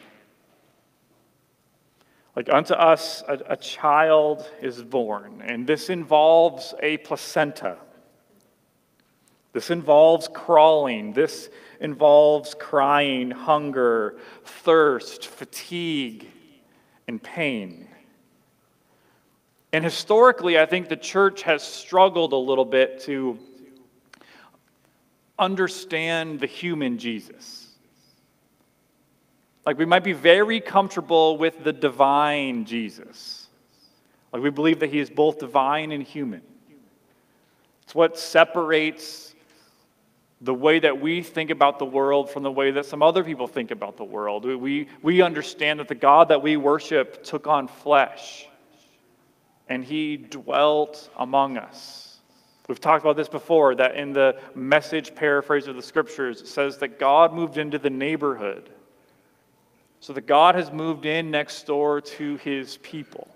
Like, 2.36 2.50
unto 2.50 2.74
us 2.74 3.24
a, 3.27 3.39
a, 3.50 3.57
child 3.57 4.50
is 4.62 4.81
born, 4.81 5.41
and 5.45 5.65
this 5.65 5.89
involves 5.89 6.74
a 6.81 6.98
placenta. 6.98 7.77
This 9.51 9.71
involves 9.71 10.29
crawling. 10.33 11.13
This 11.13 11.50
involves 11.79 12.55
crying, 12.55 13.31
hunger, 13.31 14.17
thirst, 14.43 15.25
fatigue, 15.27 16.27
and 17.07 17.21
pain. 17.21 17.88
And 19.74 19.83
historically, 19.83 20.59
I 20.59 20.65
think 20.65 20.89
the 20.89 20.98
church 20.98 21.43
has 21.43 21.63
struggled 21.63 22.33
a 22.33 22.38
little 22.38 22.65
bit 22.65 23.01
to 23.01 23.39
understand 25.38 26.39
the 26.39 26.48
human 26.48 26.98
Jesus. 26.98 27.68
Like, 29.69 29.77
we 29.77 29.85
might 29.85 30.03
be 30.03 30.13
very 30.13 30.59
comfortable 30.59 31.38
with 31.38 31.63
the 31.63 31.71
divine 31.71 32.65
Jesus. 32.65 33.49
Like, 34.33 34.41
we 34.41 34.49
believe 34.49 34.79
that 34.79 34.89
he 34.89 34.97
is 34.97 35.11
both 35.11 35.38
divine 35.38 35.91
and 35.91 36.01
human. 36.01 36.41
It's 37.83 37.93
what 37.93 38.17
separates 38.17 39.35
the 40.41 40.55
way 40.55 40.79
that 40.79 40.99
we 40.99 41.21
think 41.21 41.51
about 41.51 41.77
the 41.77 41.85
world 41.85 42.31
from 42.31 42.41
the 42.41 42.51
way 42.51 42.71
that 42.71 42.88
some 42.88 43.03
other 43.03 43.23
people 43.23 43.45
think 43.45 43.69
about 43.69 43.95
the 43.95 44.03
world. 44.03 44.43
We, 44.43 44.88
we 45.03 45.21
understand 45.21 45.79
that 45.81 45.88
the 45.88 45.93
God 45.93 46.29
that 46.29 46.41
we 46.41 46.57
worship 46.57 47.23
took 47.23 47.45
on 47.45 47.67
flesh 47.67 48.47
and 49.67 49.85
he 49.85 50.17
dwelt 50.17 51.11
among 51.15 51.59
us. 51.59 52.17
We've 52.67 52.81
talked 52.81 53.03
about 53.05 53.17
this 53.17 53.29
before 53.29 53.75
that 53.75 53.93
in 53.93 54.13
the 54.13 54.39
message 54.55 55.13
paraphrase 55.13 55.67
of 55.67 55.75
the 55.75 55.83
scriptures, 55.83 56.41
it 56.41 56.47
says 56.47 56.79
that 56.79 56.97
God 56.97 57.35
moved 57.35 57.59
into 57.59 57.77
the 57.77 57.91
neighborhood. 57.91 58.71
So 60.01 60.13
that 60.13 60.27
God 60.27 60.55
has 60.55 60.71
moved 60.71 61.05
in 61.05 61.29
next 61.29 61.65
door 61.65 62.01
to 62.01 62.37
his 62.37 62.77
people. 62.77 63.27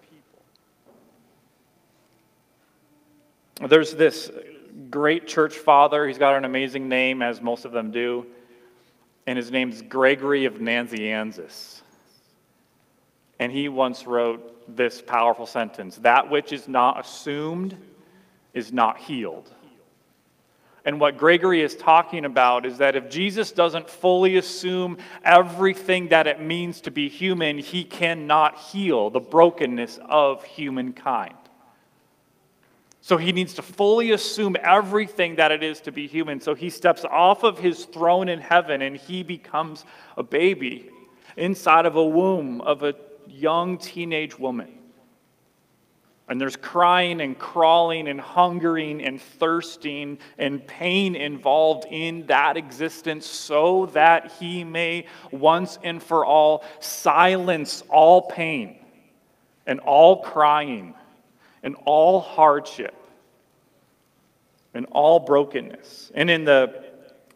There's 3.67 3.93
this 3.93 4.31
great 4.89 5.27
church 5.27 5.55
father. 5.55 6.07
He's 6.07 6.17
got 6.17 6.35
an 6.35 6.45
amazing 6.45 6.89
name, 6.89 7.21
as 7.21 7.41
most 7.41 7.65
of 7.65 7.71
them 7.71 7.91
do. 7.91 8.25
And 9.27 9.37
his 9.37 9.51
name's 9.51 9.81
Gregory 9.81 10.45
of 10.45 10.55
Nazianzus. 10.55 11.81
And 13.39 13.51
he 13.51 13.69
once 13.69 14.05
wrote 14.05 14.75
this 14.75 15.01
powerful 15.01 15.45
sentence 15.45 15.97
That 15.97 16.29
which 16.29 16.53
is 16.53 16.67
not 16.67 16.99
assumed 16.99 17.77
is 18.53 18.71
not 18.71 18.97
healed. 18.97 19.49
And 20.85 20.99
what 20.99 21.17
Gregory 21.17 21.61
is 21.61 21.75
talking 21.75 22.25
about 22.25 22.65
is 22.65 22.77
that 22.79 22.95
if 22.95 23.09
Jesus 23.09 23.51
doesn't 23.51 23.89
fully 23.89 24.35
assume 24.35 24.97
everything 25.23 26.09
that 26.09 26.27
it 26.27 26.41
means 26.41 26.81
to 26.81 26.91
be 26.91 27.07
human, 27.07 27.57
he 27.57 27.85
cannot 27.85 28.57
heal 28.57 29.09
the 29.09 29.21
brokenness 29.21 29.99
of 30.03 30.43
humankind. 30.43 31.35
So 32.99 33.17
he 33.17 33.31
needs 33.31 33.53
to 33.55 33.61
fully 33.61 34.11
assume 34.11 34.55
everything 34.61 35.35
that 35.35 35.51
it 35.51 35.63
is 35.63 35.81
to 35.81 35.91
be 35.91 36.07
human. 36.07 36.39
So 36.39 36.53
he 36.53 36.69
steps 36.69 37.05
off 37.05 37.43
of 37.43 37.59
his 37.59 37.85
throne 37.85 38.29
in 38.29 38.39
heaven 38.39 38.81
and 38.81 38.95
he 38.95 39.23
becomes 39.23 39.85
a 40.17 40.23
baby 40.23 40.89
inside 41.37 41.85
of 41.85 41.95
a 41.95 42.03
womb 42.03 42.61
of 42.61 42.83
a 42.83 42.93
young 43.27 43.77
teenage 43.77 44.37
woman. 44.37 44.82
And 46.33 46.41
there's 46.41 46.55
crying 46.55 47.21
and 47.21 47.37
crawling 47.37 48.07
and 48.07 48.19
hungering 48.19 49.03
and 49.03 49.21
thirsting 49.21 50.17
and 50.39 50.65
pain 50.65 51.15
involved 51.15 51.85
in 51.91 52.25
that 52.25 52.57
existence 52.57 53.27
so 53.27 53.85
that 53.93 54.31
he 54.39 54.63
may 54.63 55.05
once 55.29 55.77
and 55.83 56.01
for 56.01 56.25
all 56.25 56.63
silence 56.79 57.83
all 57.87 58.23
pain 58.23 58.79
and 59.67 59.79
all 59.81 60.23
crying 60.23 60.95
and 61.61 61.75
all 61.85 62.19
hardship 62.19 62.95
and 64.73 64.87
all 64.87 65.19
brokenness. 65.19 66.11
And 66.15 66.31
in 66.31 66.45
the 66.45 66.83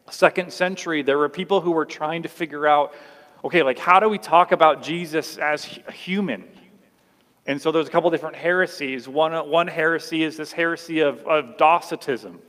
second 0.09 0.51
century, 0.51 1.03
there 1.03 1.19
were 1.19 1.29
people 1.29 1.61
who 1.61 1.69
were 1.69 1.85
trying 1.85 2.23
to 2.23 2.29
figure 2.29 2.65
out 2.65 2.95
okay, 3.43 3.61
like 3.61 3.77
how 3.77 3.99
do 3.99 4.09
we 4.09 4.17
talk 4.17 4.51
about 4.51 4.81
Jesus 4.81 5.37
as 5.37 5.63
human? 5.93 6.45
And 7.47 7.61
so 7.61 7.71
there's 7.71 7.87
a 7.87 7.91
couple 7.91 8.09
different 8.09 8.35
heresies. 8.35 9.07
One, 9.07 9.49
one 9.49 9.67
heresy 9.67 10.23
is 10.23 10.35
this 10.35 10.51
heresy 10.51 10.99
of, 10.99 11.25
of 11.25 11.57
Docetism. 11.57 12.41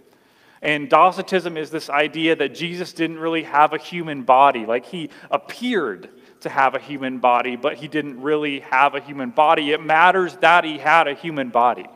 And 0.60 0.90
Docetism 0.90 1.56
is 1.56 1.70
this 1.70 1.88
idea 1.88 2.34
that 2.34 2.52
Jesus 2.52 2.92
didn't 2.92 3.20
really 3.20 3.44
have 3.44 3.72
a 3.72 3.78
human 3.78 4.22
body. 4.22 4.66
Like 4.66 4.84
he 4.84 5.10
appeared 5.30 6.10
to 6.40 6.48
have 6.48 6.74
a 6.74 6.80
human 6.80 7.18
body, 7.18 7.54
but 7.54 7.76
he 7.76 7.86
didn't 7.86 8.20
really 8.20 8.60
have 8.60 8.96
a 8.96 9.00
human 9.00 9.30
body. 9.30 9.70
It 9.70 9.80
matters 9.80 10.36
that 10.38 10.64
he 10.64 10.78
had 10.78 11.06
a 11.06 11.14
human 11.14 11.50
body. 11.50 11.86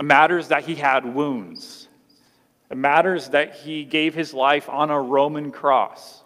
It 0.00 0.04
matters 0.04 0.48
that 0.48 0.64
he 0.64 0.74
had 0.74 1.04
wounds. 1.04 1.88
It 2.68 2.76
matters 2.76 3.28
that 3.28 3.54
he 3.54 3.84
gave 3.84 4.12
his 4.12 4.34
life 4.34 4.68
on 4.68 4.90
a 4.90 5.00
Roman 5.00 5.52
cross. 5.52 6.22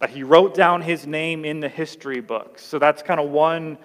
That 0.00 0.10
he 0.10 0.22
wrote 0.22 0.54
down 0.54 0.82
his 0.82 1.06
name 1.06 1.46
in 1.46 1.60
the 1.60 1.68
history 1.68 2.20
books. 2.20 2.62
So 2.62 2.78
that's 2.78 3.02
kind 3.02 3.18
of 3.18 3.30
one 3.30 3.78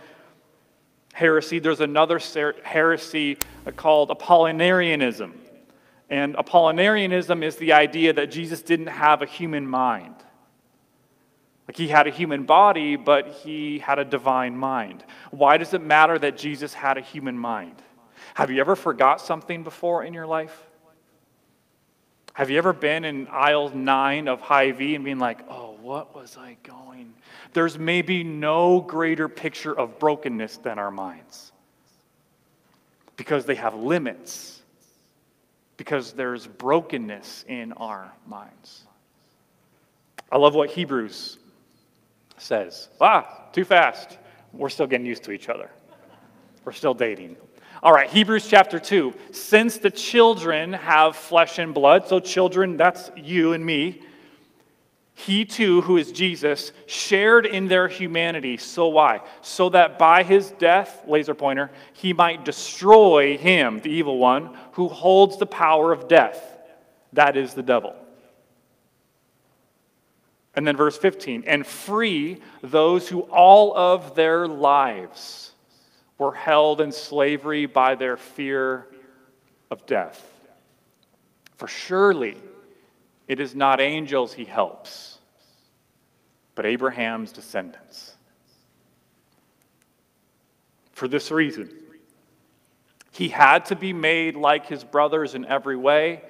heresy. 1.14 1.60
There's 1.60 1.80
another 1.80 2.20
heresy 2.64 3.38
called 3.78 4.10
Apollinarianism. 4.10 5.32
And 6.10 6.36
Apollinarianism 6.36 7.44
is 7.44 7.56
the 7.56 7.72
idea 7.74 8.12
that 8.14 8.30
Jesus 8.30 8.62
didn't 8.62 8.88
have 8.88 9.22
a 9.22 9.26
human 9.26 9.66
mind. 9.66 10.16
Like 11.68 11.78
he 11.78 11.88
had 11.88 12.08
a 12.08 12.10
human 12.12 12.44
body, 12.44 12.98
but 12.98 13.30
he 13.30 13.80
had 13.80 13.98
a 13.98 14.06
divine 14.06 14.58
mind. 14.58 15.06
Why 15.32 15.58
does 15.58 15.74
it 15.74 15.82
matter 15.82 16.20
that 16.20 16.38
Jesus 16.38 16.74
had 16.74 16.98
a 16.98 17.02
human 17.02 17.38
mind? 17.38 17.82
Have 18.34 18.52
you 18.52 18.60
ever 18.60 18.76
forgot 18.76 19.22
something 19.22 19.64
before 19.64 20.04
in 20.04 20.14
your 20.14 20.28
life? 20.28 20.68
Have 22.34 22.50
you 22.50 22.58
ever 22.58 22.74
been 22.74 23.06
in 23.06 23.28
aisle 23.28 23.70
nine 23.70 24.28
of 24.28 24.42
Hy-Vee 24.42 24.96
and 24.96 25.06
being 25.06 25.20
like, 25.20 25.40
oh, 25.50 25.78
what 25.82 26.16
was 26.16 26.36
I 26.36 26.58
going? 26.64 27.14
There's 27.54 27.78
maybe 27.78 28.24
no 28.24 28.82
greater 28.82 29.30
picture 29.30 29.78
of 29.78 30.00
brokenness 30.00 30.58
than 30.58 30.80
our 30.80 30.90
minds 30.90 31.52
because 33.18 33.46
they 33.46 33.54
have 33.56 33.76
limits, 33.76 34.64
because 35.78 36.14
there's 36.14 36.48
brokenness 36.48 37.46
in 37.48 37.72
our 37.74 38.12
minds. 38.26 38.84
I 40.32 40.38
love 40.38 40.56
what 40.56 40.72
Hebrews 40.72 41.38
says. 42.38 42.90
Ah, 43.00 43.44
too 43.54 43.64
fast. 43.64 44.18
We're 44.52 44.70
still 44.70 44.88
getting 44.88 45.06
used 45.06 45.24
to 45.26 45.32
each 45.32 45.50
other. 45.50 45.70
We're 46.66 46.72
still 46.72 46.96
dating. 46.96 47.38
All 47.84 47.92
right, 47.92 48.10
Hebrews 48.10 48.48
chapter 48.48 48.80
2. 48.80 49.14
Since 49.34 49.80
the 49.80 49.92
children 49.92 50.72
have 50.72 51.18
flesh 51.18 51.60
and 51.60 51.74
blood, 51.74 52.08
so 52.08 52.22
children, 52.22 52.78
that's 52.78 53.12
you 53.18 53.52
and 53.52 53.66
me, 53.66 54.02
he 55.16 55.44
too, 55.44 55.82
who 55.82 55.98
is 55.98 56.14
Jesus, 56.14 56.72
shared 56.86 57.46
in 57.46 57.68
their 57.68 57.90
humanity. 57.90 58.56
So 58.56 58.88
why? 58.88 59.20
So 59.42 59.68
that 59.72 60.00
by 60.00 60.24
his 60.24 60.52
death, 60.52 61.04
laser 61.06 61.36
pointer, 61.36 61.72
he 61.92 62.14
might 62.14 62.46
destroy 62.46 63.38
him, 63.38 63.82
the 63.82 63.92
evil 63.92 64.18
one, 64.18 64.58
who 64.72 64.88
holds 64.88 65.38
the 65.38 65.46
power 65.46 65.92
of 65.92 66.08
death. 66.08 66.42
That 67.12 67.36
is 67.36 67.54
the 67.54 67.64
devil. 67.64 67.98
And 70.56 70.66
then 70.66 70.78
verse 70.78 70.98
15, 70.98 71.44
and 71.48 71.68
free 71.68 72.42
those 72.62 73.10
who 73.10 73.24
all 73.24 73.76
of 73.76 74.16
their 74.16 74.48
lives 74.48 75.53
were 76.24 76.34
held 76.34 76.80
in 76.80 76.90
slavery 76.90 77.66
by 77.66 77.96
their 77.96 78.16
fear 78.16 78.88
of 79.70 79.86
death. 79.86 80.26
For 81.58 81.68
surely 81.68 82.38
it 83.28 83.42
is 83.42 83.54
not 83.54 83.82
angels 83.82 84.32
he 84.32 84.46
helps, 84.46 85.18
but 86.56 86.66
Abraham's 86.66 87.34
descendants. 87.34 88.16
For 90.94 91.10
this 91.10 91.30
reason, 91.30 91.70
he 93.12 93.28
had 93.28 93.66
to 93.66 93.76
be 93.76 93.92
made 93.92 94.38
like 94.38 94.66
his 94.66 94.86
brothers 94.86 95.36
in 95.36 95.44
every 95.46 95.76
way 95.76 96.22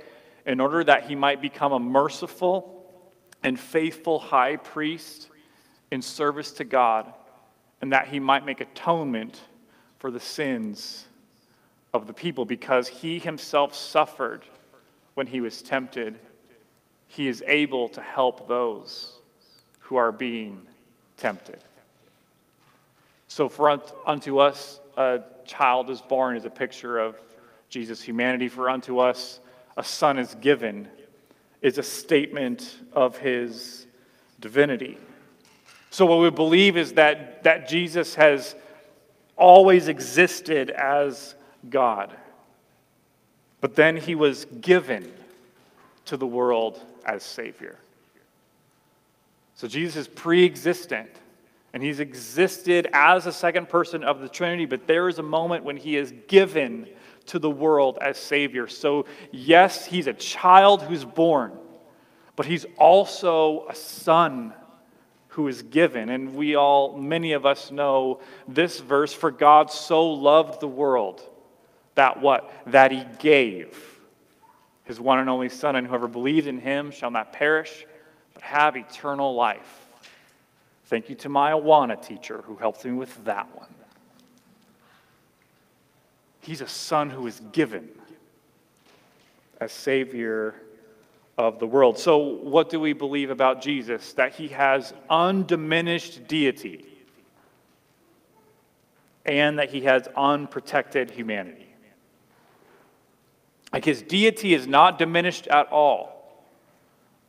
in 0.47 0.59
order 0.59 0.83
that 0.83 1.03
he 1.03 1.13
might 1.13 1.39
become 1.39 1.71
a 1.71 1.79
merciful 1.79 2.83
and 3.43 3.59
faithful 3.59 4.17
high 4.17 4.55
priest 4.55 5.29
in 5.91 6.01
service 6.01 6.51
to 6.53 6.63
God, 6.63 7.13
and 7.79 7.93
that 7.93 8.07
he 8.07 8.19
might 8.19 8.43
make 8.43 8.59
atonement 8.59 9.39
for 10.03 10.11
the 10.11 10.19
sins 10.19 11.05
of 11.93 12.07
the 12.07 12.13
people 12.13 12.43
because 12.43 12.89
he 12.89 13.19
himself 13.19 13.73
suffered 13.73 14.41
when 15.13 15.25
he 15.25 15.39
was 15.39 15.61
tempted. 15.61 16.19
He 17.07 17.29
is 17.29 17.41
able 17.47 17.87
to 17.87 18.01
help 18.01 18.49
those 18.49 19.13
who 19.79 19.95
are 19.95 20.11
being 20.11 20.59
tempted. 21.15 21.59
So, 23.29 23.47
for 23.47 23.81
unto 24.05 24.39
us 24.39 24.81
a 24.97 25.21
child 25.45 25.89
is 25.89 26.01
born 26.01 26.35
is 26.35 26.43
a 26.43 26.49
picture 26.49 26.99
of 26.99 27.15
Jesus' 27.69 28.01
humanity. 28.01 28.49
For 28.49 28.69
unto 28.69 28.99
us 28.99 29.39
a 29.77 29.85
son 29.85 30.19
is 30.19 30.35
given 30.35 30.89
is 31.61 31.77
a 31.77 31.83
statement 31.83 32.75
of 32.91 33.17
his 33.19 33.87
divinity. 34.41 34.97
So, 35.91 36.05
what 36.05 36.19
we 36.19 36.29
believe 36.29 36.75
is 36.75 36.91
that, 36.93 37.45
that 37.45 37.69
Jesus 37.69 38.15
has 38.15 38.55
always 39.35 39.87
existed 39.87 40.69
as 40.69 41.35
God, 41.69 42.15
but 43.61 43.75
then 43.75 43.97
he 43.97 44.15
was 44.15 44.45
given 44.61 45.11
to 46.05 46.17
the 46.17 46.27
world 46.27 46.81
as 47.05 47.23
Savior. 47.23 47.77
So, 49.55 49.67
Jesus 49.67 49.95
is 49.95 50.07
pre 50.07 50.43
existent. 50.45 51.09
And 51.73 51.81
he's 51.81 51.99
existed 51.99 52.87
as 52.93 53.25
a 53.25 53.31
second 53.31 53.67
person 53.67 54.03
of 54.03 54.21
the 54.21 54.29
Trinity, 54.29 54.65
but 54.65 54.85
there 54.85 55.09
is 55.09 55.17
a 55.17 55.23
moment 55.23 55.63
when 55.63 55.75
he 55.75 55.97
is 55.97 56.13
given 56.27 56.87
to 57.25 57.39
the 57.39 57.49
world 57.49 57.97
as 57.99 58.17
Savior. 58.17 58.67
So, 58.67 59.05
yes, 59.31 59.85
he's 59.85 60.05
a 60.05 60.13
child 60.13 60.83
who's 60.83 61.03
born, 61.03 61.51
but 62.35 62.45
he's 62.45 62.65
also 62.77 63.65
a 63.69 63.75
son 63.75 64.53
who 65.33 65.47
is 65.47 65.61
given. 65.61 66.09
And 66.09 66.35
we 66.35 66.55
all, 66.55 66.97
many 66.97 67.33
of 67.33 67.45
us 67.45 67.71
know 67.71 68.21
this 68.47 68.79
verse 68.79 69.13
For 69.13 69.31
God 69.31 69.71
so 69.71 70.09
loved 70.09 70.59
the 70.59 70.67
world 70.67 71.21
that 71.95 72.21
what? 72.21 72.51
That 72.67 72.91
he 72.91 73.05
gave 73.19 73.77
his 74.85 74.99
one 74.99 75.19
and 75.19 75.29
only 75.29 75.49
Son, 75.49 75.75
and 75.75 75.87
whoever 75.87 76.07
believes 76.07 76.47
in 76.47 76.59
him 76.59 76.91
shall 76.91 77.11
not 77.11 77.33
perish, 77.33 77.85
but 78.33 78.43
have 78.43 78.75
eternal 78.75 79.33
life. 79.33 79.87
Thank 80.85 81.09
you 81.09 81.15
to 81.15 81.29
my 81.29 81.51
Awana 81.51 82.01
teacher 82.05 82.43
who 82.45 82.55
helped 82.55 82.83
me 82.83 82.91
with 82.91 83.23
that 83.25 83.47
one. 83.55 83.73
He's 86.41 86.59
a 86.59 86.67
son 86.67 87.09
who 87.09 87.25
is 87.25 87.41
given 87.53 87.87
as 89.61 89.71
Savior 89.71 90.55
of 91.37 91.59
the 91.59 91.67
world. 91.67 91.97
So, 91.97 92.17
what 92.17 92.69
do 92.69 92.79
we 92.79 92.93
believe 92.93 93.29
about 93.29 93.61
Jesus? 93.61 94.13
That 94.13 94.35
he 94.35 94.49
has 94.49 94.93
undiminished 95.09 96.27
deity 96.27 96.85
and 99.25 99.59
that 99.59 99.69
he 99.69 99.81
has 99.81 100.07
unprotected 100.15 101.09
humanity. 101.09 101.67
Like 103.71 103.85
his 103.85 104.01
deity 104.01 104.53
is 104.53 104.67
not 104.67 104.99
diminished 104.99 105.47
at 105.47 105.71
all. 105.71 106.13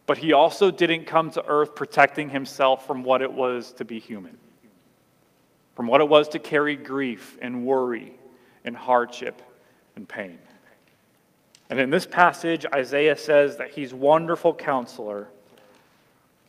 But 0.06 0.18
he 0.18 0.34
also 0.34 0.70
didn't 0.70 1.06
come 1.06 1.30
to 1.30 1.44
earth 1.46 1.74
protecting 1.74 2.28
himself 2.28 2.86
from 2.86 3.04
what 3.04 3.22
it 3.22 3.32
was 3.32 3.72
to 3.74 3.86
be 3.86 3.98
human, 3.98 4.36
from 5.74 5.86
what 5.86 6.02
it 6.02 6.08
was 6.08 6.28
to 6.30 6.38
carry 6.38 6.76
grief 6.76 7.38
and 7.40 7.64
worry 7.64 8.12
and 8.64 8.76
hardship 8.76 9.40
and 9.96 10.06
pain. 10.06 10.38
And 11.74 11.80
in 11.80 11.90
this 11.90 12.06
passage, 12.06 12.64
Isaiah 12.72 13.16
says 13.16 13.56
that 13.56 13.68
he's 13.68 13.92
wonderful 13.92 14.54
counselor, 14.54 15.26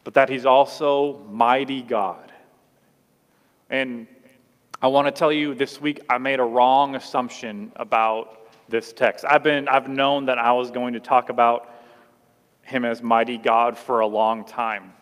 but 0.04 0.14
that 0.14 0.30
he's 0.30 0.46
also 0.46 1.18
mighty 1.32 1.82
God. 1.82 2.32
And 3.72 4.06
I 4.84 4.88
want 4.88 5.08
to 5.08 5.12
tell 5.12 5.32
you 5.32 5.56
this 5.56 5.82
week 5.82 6.00
I 6.12 6.20
made 6.20 6.40
a 6.40 6.44
wrong 6.44 6.94
assumption 6.94 7.72
about 7.78 8.52
this 8.70 8.94
text. 8.94 9.26
I've 9.28 9.42
been 9.42 9.68
I've 9.68 9.88
known 9.88 10.28
that 10.28 10.38
I 10.38 10.52
was 10.52 10.70
going 10.70 10.94
to 10.94 11.00
talk 11.00 11.30
about 11.30 11.74
him 12.62 12.86
as 12.86 13.02
mighty 13.02 13.40
God 13.40 13.80
for 13.80 14.02
a 14.02 14.08
long 14.08 14.46
time. 14.46 14.94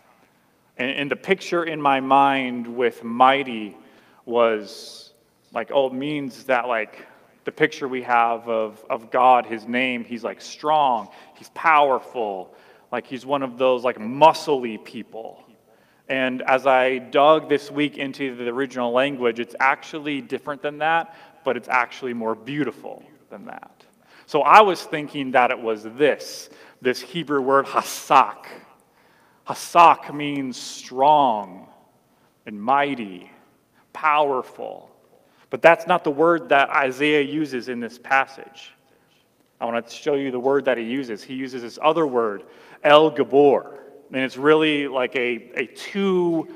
And, 0.78 0.90
and 0.92 1.12
the 1.12 1.18
picture 1.18 1.66
in 1.66 1.82
my 1.82 2.00
mind 2.00 2.66
with 2.66 3.04
mighty 3.04 3.76
was 4.24 5.12
like, 5.52 5.70
oh, 5.74 5.88
it 5.88 5.94
means 5.94 6.46
that, 6.46 6.70
like, 6.70 7.06
the 7.46 7.52
picture 7.52 7.88
we 7.88 8.02
have 8.04 8.48
of, 8.48 8.84
of 8.90 9.12
God, 9.12 9.46
his 9.46 9.68
name, 9.68 10.04
he's 10.04 10.24
like 10.24 10.42
strong, 10.42 11.10
he's 11.36 11.50
powerful, 11.50 12.56
like 12.92 13.06
he's 13.06 13.26
one 13.26 13.44
of 13.44 13.58
those 13.58 13.84
like 13.84 13.98
muscly 13.98 14.84
people. 14.84 15.44
And 16.10 16.42
as 16.44 16.68
I 16.68 16.98
dug 16.98 17.50
this 17.50 17.72
week 17.72 17.98
into 17.98 18.36
the 18.36 18.48
original 18.50 18.92
language, 18.92 19.40
it's 19.40 19.56
actually 19.60 20.22
different 20.22 20.62
than 20.62 20.78
that, 20.80 21.16
but 21.44 21.58
it's 21.58 21.70
actually 21.70 22.14
more 22.14 22.36
beautiful 22.36 23.04
than 23.30 23.46
that. 23.46 23.84
So 24.26 24.42
I 24.42 24.62
was 24.62 24.84
thinking 24.84 25.32
that 25.32 25.52
it 25.52 25.60
was 25.60 25.84
this 25.84 26.50
this 26.82 27.00
Hebrew 27.00 27.42
word 27.42 27.66
hasak. 27.66 28.46
Hasak 29.48 30.14
means 30.14 30.58
strong 30.58 31.70
and 32.46 32.62
mighty, 32.62 33.32
powerful. 33.94 34.93
But 35.54 35.62
that's 35.62 35.86
not 35.86 36.04
the 36.04 36.10
word 36.10 36.50
that 36.50 36.72
Isaiah 36.72 37.22
uses 37.22 37.70
in 37.70 37.80
this 37.80 38.00
passage. 38.00 38.74
I 39.62 39.66
want 39.66 39.88
to 39.88 39.94
show 39.94 40.16
you 40.16 40.32
the 40.32 40.40
word 40.40 40.66
that 40.66 40.80
he 40.80 40.84
uses. 40.84 41.22
He 41.22 41.36
uses 41.36 41.62
this 41.62 41.78
other 41.80 42.08
word, 42.08 42.46
El 42.84 43.12
Gabor. 43.12 43.80
And 44.12 44.24
it's 44.24 44.36
really 44.36 44.88
like 44.88 45.16
a, 45.16 45.52
a 45.54 45.68
two 45.68 46.48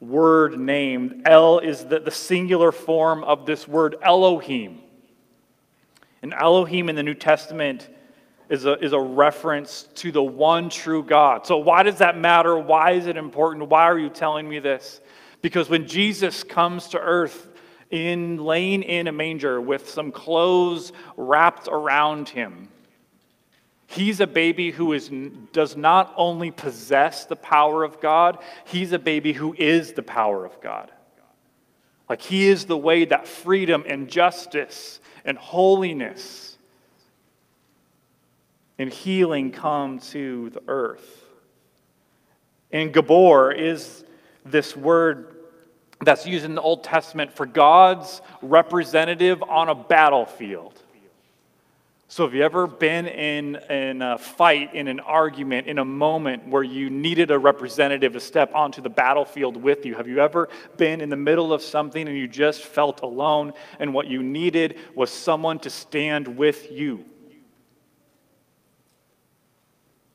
word 0.00 0.58
name. 0.58 1.22
El 1.26 1.60
is 1.60 1.84
the, 1.84 2.00
the 2.00 2.10
singular 2.10 2.72
form 2.72 3.22
of 3.22 3.46
this 3.46 3.68
word 3.68 3.94
Elohim. 4.02 4.80
And 6.20 6.34
Elohim 6.34 6.88
in 6.88 6.96
the 6.96 7.04
New 7.04 7.14
Testament 7.14 7.88
is 8.48 8.64
a, 8.64 8.84
is 8.84 8.92
a 8.92 9.00
reference 9.00 9.84
to 9.94 10.10
the 10.10 10.24
one 10.24 10.70
true 10.70 11.04
God. 11.04 11.46
So, 11.46 11.58
why 11.58 11.84
does 11.84 11.98
that 11.98 12.18
matter? 12.18 12.58
Why 12.58 12.94
is 12.94 13.06
it 13.06 13.16
important? 13.16 13.68
Why 13.68 13.84
are 13.84 13.96
you 13.96 14.10
telling 14.10 14.48
me 14.48 14.58
this? 14.58 15.00
Because 15.40 15.70
when 15.70 15.86
Jesus 15.86 16.42
comes 16.42 16.88
to 16.88 16.98
earth, 16.98 17.47
in 17.90 18.36
laying 18.36 18.82
in 18.82 19.06
a 19.06 19.12
manger 19.12 19.60
with 19.60 19.88
some 19.88 20.12
clothes 20.12 20.92
wrapped 21.16 21.68
around 21.68 22.28
him, 22.28 22.68
He's 23.90 24.20
a 24.20 24.26
baby 24.26 24.70
who 24.70 24.92
is, 24.92 25.10
does 25.54 25.74
not 25.74 26.12
only 26.14 26.50
possess 26.50 27.24
the 27.24 27.36
power 27.36 27.84
of 27.84 28.02
God, 28.02 28.38
he's 28.66 28.92
a 28.92 28.98
baby 28.98 29.32
who 29.32 29.54
is 29.58 29.94
the 29.94 30.02
power 30.02 30.44
of 30.44 30.60
God. 30.60 30.92
Like 32.06 32.20
he 32.20 32.48
is 32.48 32.66
the 32.66 32.76
way 32.76 33.06
that 33.06 33.26
freedom 33.26 33.84
and 33.86 34.06
justice 34.08 35.00
and 35.24 35.38
holiness 35.38 36.58
and 38.78 38.92
healing 38.92 39.52
come 39.52 40.00
to 40.00 40.50
the 40.50 40.62
earth. 40.68 41.24
And 42.70 42.92
Gabor 42.92 43.52
is 43.52 44.04
this 44.44 44.76
word 44.76 45.34
that's 46.00 46.26
used 46.26 46.44
in 46.44 46.54
the 46.54 46.62
Old 46.62 46.84
Testament 46.84 47.32
for 47.32 47.46
God's 47.46 48.20
representative 48.40 49.42
on 49.42 49.68
a 49.68 49.74
battlefield. 49.74 50.80
So, 52.10 52.24
have 52.24 52.34
you 52.34 52.42
ever 52.42 52.66
been 52.66 53.06
in, 53.06 53.56
in 53.68 54.00
a 54.00 54.16
fight, 54.16 54.74
in 54.74 54.88
an 54.88 54.98
argument, 54.98 55.66
in 55.66 55.78
a 55.78 55.84
moment 55.84 56.48
where 56.48 56.62
you 56.62 56.88
needed 56.88 57.30
a 57.30 57.38
representative 57.38 58.14
to 58.14 58.20
step 58.20 58.54
onto 58.54 58.80
the 58.80 58.88
battlefield 58.88 59.58
with 59.58 59.84
you? 59.84 59.94
Have 59.94 60.08
you 60.08 60.18
ever 60.20 60.48
been 60.78 61.02
in 61.02 61.10
the 61.10 61.16
middle 61.16 61.52
of 61.52 61.60
something 61.60 62.08
and 62.08 62.16
you 62.16 62.26
just 62.26 62.62
felt 62.62 63.02
alone, 63.02 63.52
and 63.78 63.92
what 63.92 64.06
you 64.06 64.22
needed 64.22 64.78
was 64.94 65.10
someone 65.10 65.58
to 65.58 65.70
stand 65.70 66.38
with 66.38 66.72
you? 66.72 67.04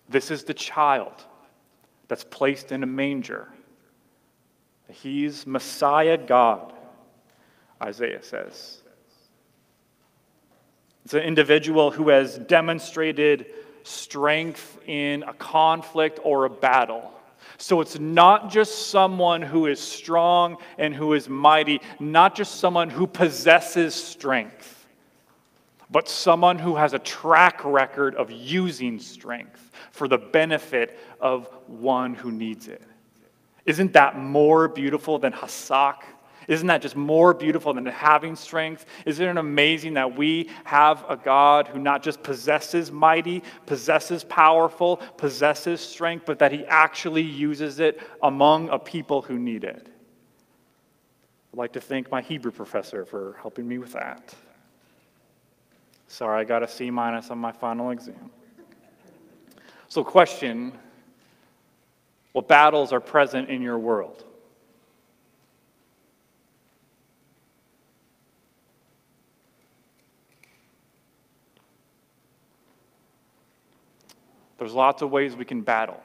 This 0.10 0.32
is 0.32 0.46
the 0.46 0.54
child 0.56 1.14
that's 2.08 2.24
placed 2.24 2.72
in 2.72 2.82
a 2.82 2.88
manger. 2.88 3.50
He's 4.94 5.48
Messiah 5.48 6.18
God, 6.18 6.72
Isaiah 7.82 8.22
says. 8.22 8.80
It's 11.06 11.14
an 11.14 11.22
individual 11.22 11.92
who 11.92 12.10
has 12.10 12.38
demonstrated 12.38 13.48
strength 13.84 14.80
in 14.86 15.24
a 15.24 15.34
conflict 15.34 16.20
or 16.24 16.46
a 16.46 16.50
battle. 16.50 17.12
So 17.58 17.82
it's 17.82 18.00
not 18.00 18.52
just 18.52 18.88
someone 18.88 19.42
who 19.42 19.66
is 19.66 19.80
strong 19.80 20.58
and 20.78 20.94
who 20.94 21.14
is 21.14 21.28
mighty, 21.28 21.82
not 22.00 22.36
just 22.36 22.56
someone 22.56 22.90
who 22.90 23.08
possesses 23.08 23.96
strength, 23.96 24.88
but 25.90 26.08
someone 26.08 26.60
who 26.60 26.76
has 26.76 26.94
a 26.94 27.00
track 27.00 27.66
record 27.66 28.16
of 28.16 28.32
using 28.32 29.00
strength 29.00 29.72
for 29.92 30.08
the 30.08 30.18
benefit 30.18 30.98
of 31.20 31.48
one 31.68 32.14
who 32.14 32.32
needs 32.32 32.68
it. 32.68 32.82
Isn't 33.66 33.94
that 33.94 34.18
more 34.18 34.68
beautiful 34.68 35.20
than 35.20 35.34
Hasak? 35.34 36.04
Isn't 36.48 36.68
that 36.68 36.82
just 36.82 36.96
more 36.96 37.34
beautiful 37.34 37.74
than 37.74 37.86
having 37.86 38.36
strength? 38.36 38.86
Isn't 39.06 39.26
it 39.26 39.38
amazing 39.38 39.94
that 39.94 40.18
we 40.18 40.50
have 40.66 41.06
a 41.08 41.16
God 41.16 41.68
who 41.68 41.80
not 41.80 42.04
just 42.04 42.22
possesses 42.22 42.92
mighty, 42.92 43.44
possesses 43.66 44.24
powerful, 44.26 44.98
possesses 45.18 45.80
strength, 45.80 46.26
but 46.26 46.40
that 46.40 46.52
he 46.52 46.66
actually 46.66 47.22
uses 47.22 47.80
it 47.80 48.02
among 48.22 48.70
a 48.70 48.80
people 48.80 49.22
who 49.22 49.40
need 49.40 49.64
it? 49.64 49.88
I'd 51.54 51.58
like 51.58 51.74
to 51.74 51.82
thank 51.82 52.12
my 52.12 52.22
Hebrew 52.22 52.52
professor 52.52 53.06
for 53.06 53.38
helping 53.42 53.68
me 53.68 53.78
with 53.78 53.94
that. 53.94 54.34
Sorry, 56.08 56.42
I 56.42 56.44
got 56.44 56.64
a 56.64 56.68
C 56.68 56.92
minus 56.92 57.30
on 57.30 57.38
my 57.38 57.52
final 57.52 57.92
exam. 57.92 58.32
So, 59.88 60.04
question 60.04 60.78
What 62.34 62.48
battles 62.48 62.92
are 62.92 63.00
present 63.00 63.50
in 63.50 63.62
your 63.62 63.78
world? 63.78 64.24
There's 74.58 74.74
lots 74.74 75.02
of 75.02 75.12
ways 75.12 75.36
we 75.36 75.46
can 75.46 75.62
battle. 75.62 76.02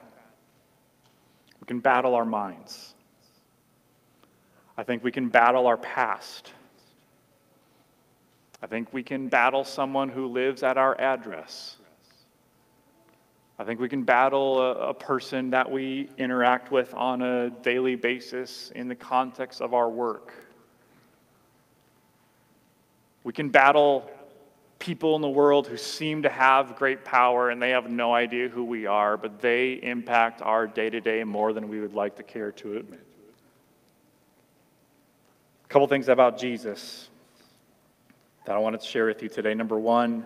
We 1.61 1.65
can 1.65 1.79
battle 1.79 2.13
our 2.13 2.25
minds. 2.25 2.93
I 4.77 4.83
think 4.83 5.03
we 5.03 5.11
can 5.11 5.29
battle 5.29 5.65
our 5.65 5.77
past. 5.77 6.53
I 8.61 8.67
think 8.67 8.93
we 8.93 9.01
can 9.01 9.29
battle 9.29 9.63
someone 9.63 10.09
who 10.09 10.27
lives 10.27 10.61
at 10.61 10.77
our 10.77 10.99
address. 10.99 11.77
I 13.59 13.65
think 13.65 13.81
we 13.81 13.89
can 13.89 14.03
battle 14.03 14.61
a, 14.61 14.71
a, 14.89 14.93
person 14.93 15.49
that 15.49 15.69
we 15.69 16.09
interact 16.17 16.71
with 16.71 16.93
on 16.93 17.21
a 17.21 17.49
daily 17.49 17.97
basis 17.97 18.71
in 18.73 18.87
the 18.87 18.95
context 18.95 19.59
of 19.59 19.73
our 19.73 19.89
work. 19.89 20.33
We 23.25 23.33
can 23.33 23.49
battle 23.49 24.09
people 24.79 25.17
in 25.17 25.21
the 25.21 25.29
world 25.29 25.67
who 25.67 25.75
seem 25.75 26.23
to 26.23 26.29
have 26.29 26.77
great 26.77 27.03
power 27.03 27.49
and 27.49 27.61
they 27.61 27.71
have 27.71 27.89
no 27.89 28.13
idea 28.13 28.47
who 28.47 28.63
we 28.63 28.85
are, 28.85 29.17
but 29.17 29.41
they 29.41 29.73
impact 29.73 30.41
our 30.41 30.65
day 30.65 30.89
to 30.89 31.01
day 31.01 31.25
more 31.25 31.51
than 31.51 31.67
we 31.67 31.81
would 31.81 31.93
like 31.93 32.15
to 32.15 32.23
care 32.23 32.53
to 32.53 32.77
admit. 32.77 33.05
A 35.65 35.67
couple 35.67 35.85
things 35.89 36.07
about 36.07 36.39
Jesus 36.39 37.09
that 38.45 38.55
I 38.55 38.59
wanted 38.59 38.79
to 38.79 38.87
share 38.87 39.07
with 39.07 39.21
you 39.21 39.27
today. 39.27 39.53
Number 39.53 39.77
one, 39.77 40.25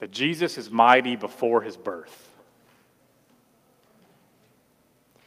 that 0.00 0.10
Jesus 0.10 0.58
is 0.58 0.70
mighty 0.70 1.16
before 1.16 1.62
his 1.62 1.76
birth. 1.76 2.28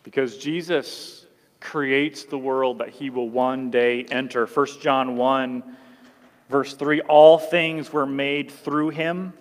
Because 0.04 0.38
Jesus 0.38 1.26
creates 1.60 2.24
the 2.24 2.38
world 2.38 2.80
that 2.80 2.90
he 2.90 3.10
will 3.10 3.30
one 3.30 3.72
day 3.72 4.04
enter. 4.06 4.46
1 4.46 4.68
John 4.82 5.18
1, 5.18 5.64
verse 6.50 6.74
3 6.74 7.02
All 7.02 7.38
things 7.38 7.92
were 7.92 8.06
made 8.06 8.52
through 8.52 8.90
him, 8.90 9.34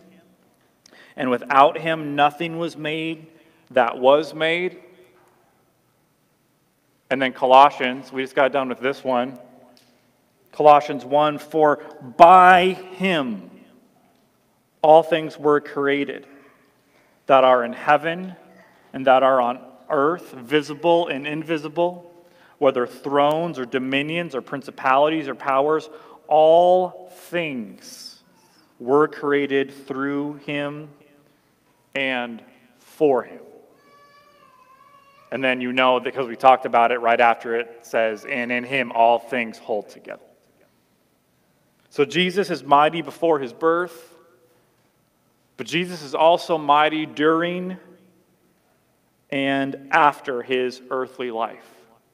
and 1.17 1.31
without 1.31 1.79
him 1.79 2.17
nothing 2.17 2.59
was 2.59 2.77
made 2.77 3.27
that 3.71 3.99
was 3.99 4.35
made. 4.35 4.79
And 7.11 7.23
then 7.23 7.33
Colossians, 7.33 8.13
we 8.13 8.23
just 8.23 8.35
got 8.35 8.53
done 8.53 8.69
with 8.69 8.81
this 8.81 9.05
one. 9.05 9.39
Colossians 10.53 11.05
1 11.05 11.39
For 11.39 11.83
by 12.17 12.73
him 12.73 13.51
all 14.87 15.03
things 15.03 15.37
were 15.37 15.61
created 15.61 16.29
that 17.27 17.43
are 17.43 17.65
in 17.65 17.73
heaven 17.73 18.37
and 18.93 19.05
that 19.09 19.25
are 19.25 19.41
on 19.41 19.59
earth, 19.91 20.31
visible 20.31 21.09
and 21.09 21.27
invisible, 21.27 22.09
whether 22.59 22.87
thrones 22.87 23.59
or 23.59 23.65
dominions 23.65 24.33
or 24.33 24.41
principalities 24.41 25.27
or 25.27 25.35
powers, 25.35 25.91
all 26.29 27.11
things 27.31 28.23
were 28.79 29.09
created 29.09 29.73
through 29.89 30.35
him 30.47 30.89
and 31.97 32.41
for 32.79 33.25
him. 33.25 33.43
And 35.33 35.43
then 35.43 35.61
you 35.61 35.73
know, 35.73 35.99
because 35.99 36.29
we 36.29 36.37
talked 36.37 36.65
about 36.65 36.93
it 36.93 36.99
right 36.99 37.21
after 37.21 37.57
it 37.57 37.81
says, 37.83 38.25
and 38.25 38.53
in 38.53 38.63
him 38.63 38.93
all 38.93 39.19
things 39.19 39.59
hold 39.59 39.89
together. 39.89 40.23
So 41.91 42.05
Jesus 42.05 42.51
is 42.51 42.63
mighty 42.63 43.03
before 43.03 43.41
his 43.41 43.53
birth, 43.53 44.13
but 45.57 45.67
Jesus 45.67 46.03
is 46.03 46.15
also 46.15 46.59
mighty 46.59 47.07
during 47.07 47.79
and 49.31 49.89
after 49.91 50.43
his 50.43 50.81
earthly 50.91 51.31
life. 51.31 51.65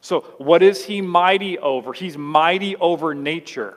So, 0.01 0.21
what 0.39 0.63
is 0.63 0.85
he 0.85 1.01
mighty 1.01 1.59
over? 1.59 1.93
He's 1.93 2.17
mighty 2.19 2.75
over 2.77 3.15
nature, 3.15 3.77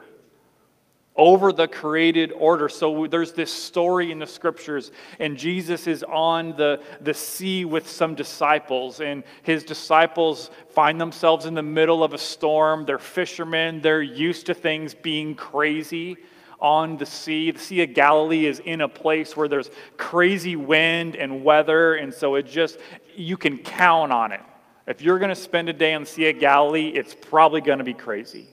over 1.15 1.51
the 1.53 1.67
created 1.67 2.31
order. 2.31 2.67
So, 2.67 3.05
there's 3.05 3.33
this 3.33 3.51
story 3.51 4.11
in 4.11 4.19
the 4.19 4.25
scriptures, 4.25 4.91
and 5.19 5.37
Jesus 5.37 5.85
is 5.85 6.03
on 6.03 6.55
the, 6.55 6.81
the 7.01 7.13
sea 7.13 7.65
with 7.65 7.87
some 7.87 8.15
disciples, 8.15 9.01
and 9.01 9.23
his 9.43 9.63
disciples 9.63 10.49
find 10.69 10.99
themselves 10.99 11.45
in 11.45 11.53
the 11.53 11.63
middle 11.63 12.03
of 12.03 12.13
a 12.13 12.17
storm. 12.17 12.85
They're 12.85 12.97
fishermen, 12.97 13.81
they're 13.81 14.01
used 14.01 14.47
to 14.47 14.53
things 14.55 14.95
being 14.95 15.35
crazy 15.35 16.17
on 16.59 16.97
the 16.97 17.05
sea. 17.05 17.51
The 17.51 17.59
Sea 17.59 17.83
of 17.83 17.93
Galilee 17.93 18.45
is 18.45 18.59
in 18.59 18.81
a 18.81 18.87
place 18.87 19.35
where 19.35 19.47
there's 19.47 19.69
crazy 19.97 20.55
wind 20.55 21.15
and 21.15 21.43
weather, 21.43 21.95
and 21.95 22.13
so 22.13 22.35
it 22.35 22.43
just, 22.43 22.77
you 23.15 23.37
can 23.37 23.57
count 23.57 24.11
on 24.11 24.31
it. 24.31 24.41
If 24.87 25.01
you're 25.01 25.19
going 25.19 25.29
to 25.29 25.35
spend 25.35 25.69
a 25.69 25.73
day 25.73 25.93
on 25.93 26.03
the 26.03 26.07
Sea 26.07 26.29
of 26.29 26.39
Galilee, 26.39 26.89
it's 26.89 27.15
probably 27.15 27.61
going 27.61 27.79
to 27.79 27.83
be 27.83 27.93
crazy. 27.93 28.47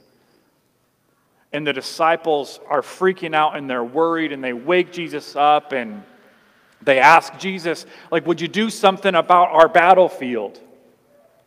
And 1.53 1.67
the 1.67 1.73
disciples 1.75 2.61
are 2.69 2.81
freaking 2.81 3.35
out 3.35 3.57
and 3.57 3.69
they're 3.69 3.85
worried 3.85 4.33
and 4.33 4.43
they 4.43 4.55
wake 4.55 4.91
Jesus 4.91 5.37
up 5.37 5.73
and 5.73 6.03
they 6.81 6.99
ask 6.99 7.39
Jesus, 7.39 7.85
like, 8.11 8.27
would 8.27 8.41
you 8.41 8.49
do 8.49 8.71
something 8.71 9.15
about 9.15 9.51
our 9.51 9.69
battlefield? 9.69 10.59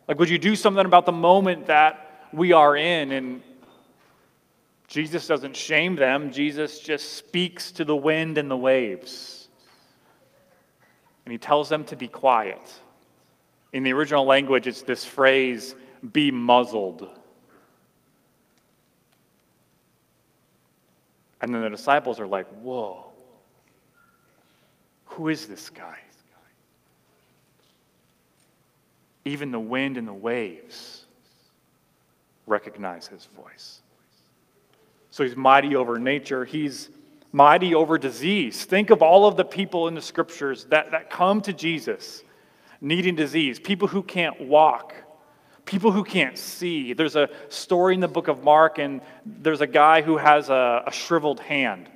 Like, 0.06 0.20
would 0.20 0.30
you 0.30 0.38
do 0.38 0.54
something 0.54 0.86
about 0.86 1.04
the 1.04 1.12
moment 1.12 1.66
that 1.66 2.28
we 2.32 2.52
are 2.52 2.76
in? 2.76 3.10
And 3.10 3.42
Jesus 4.88 5.26
doesn't 5.26 5.56
shame 5.56 5.96
them, 5.96 6.30
Jesus 6.30 6.78
just 6.78 7.14
speaks 7.14 7.72
to 7.72 7.84
the 7.84 7.96
wind 7.96 8.38
and 8.38 8.50
the 8.50 8.56
waves. 8.56 9.48
And 11.24 11.32
he 11.32 11.38
tells 11.38 11.68
them 11.68 11.84
to 11.84 11.96
be 11.96 12.06
quiet. 12.06 12.72
In 13.72 13.82
the 13.82 13.92
original 13.92 14.24
language, 14.24 14.66
it's 14.66 14.82
this 14.82 15.04
phrase, 15.04 15.74
be 16.12 16.30
muzzled. 16.30 17.08
And 21.40 21.52
then 21.52 21.62
the 21.62 21.70
disciples 21.70 22.20
are 22.20 22.26
like, 22.26 22.46
whoa, 22.62 23.06
who 25.06 25.28
is 25.28 25.46
this 25.46 25.68
guy? 25.68 25.98
Even 29.24 29.50
the 29.50 29.58
wind 29.58 29.96
and 29.96 30.06
the 30.06 30.14
waves 30.14 31.04
recognize 32.46 33.08
his 33.08 33.28
voice. 33.36 33.80
So 35.16 35.24
he's 35.24 35.34
mighty 35.34 35.76
over 35.76 35.98
nature. 35.98 36.44
He's 36.44 36.90
mighty 37.32 37.74
over 37.74 37.96
disease. 37.96 38.66
Think 38.66 38.90
of 38.90 39.00
all 39.00 39.26
of 39.26 39.34
the 39.38 39.46
people 39.46 39.88
in 39.88 39.94
the 39.94 40.02
scriptures 40.02 40.66
that, 40.66 40.90
that 40.90 41.08
come 41.08 41.40
to 41.40 41.54
Jesus 41.54 42.22
needing 42.82 43.14
disease, 43.14 43.58
people 43.58 43.88
who 43.88 44.02
can't 44.02 44.38
walk, 44.42 44.92
people 45.64 45.90
who 45.90 46.04
can't 46.04 46.36
see. 46.36 46.92
There's 46.92 47.16
a 47.16 47.30
story 47.48 47.94
in 47.94 48.00
the 48.00 48.08
book 48.08 48.28
of 48.28 48.44
Mark, 48.44 48.76
and 48.78 49.00
there's 49.24 49.62
a 49.62 49.66
guy 49.66 50.02
who 50.02 50.18
has 50.18 50.50
a, 50.50 50.82
a 50.86 50.92
shriveled 50.92 51.40
hand. 51.40 51.88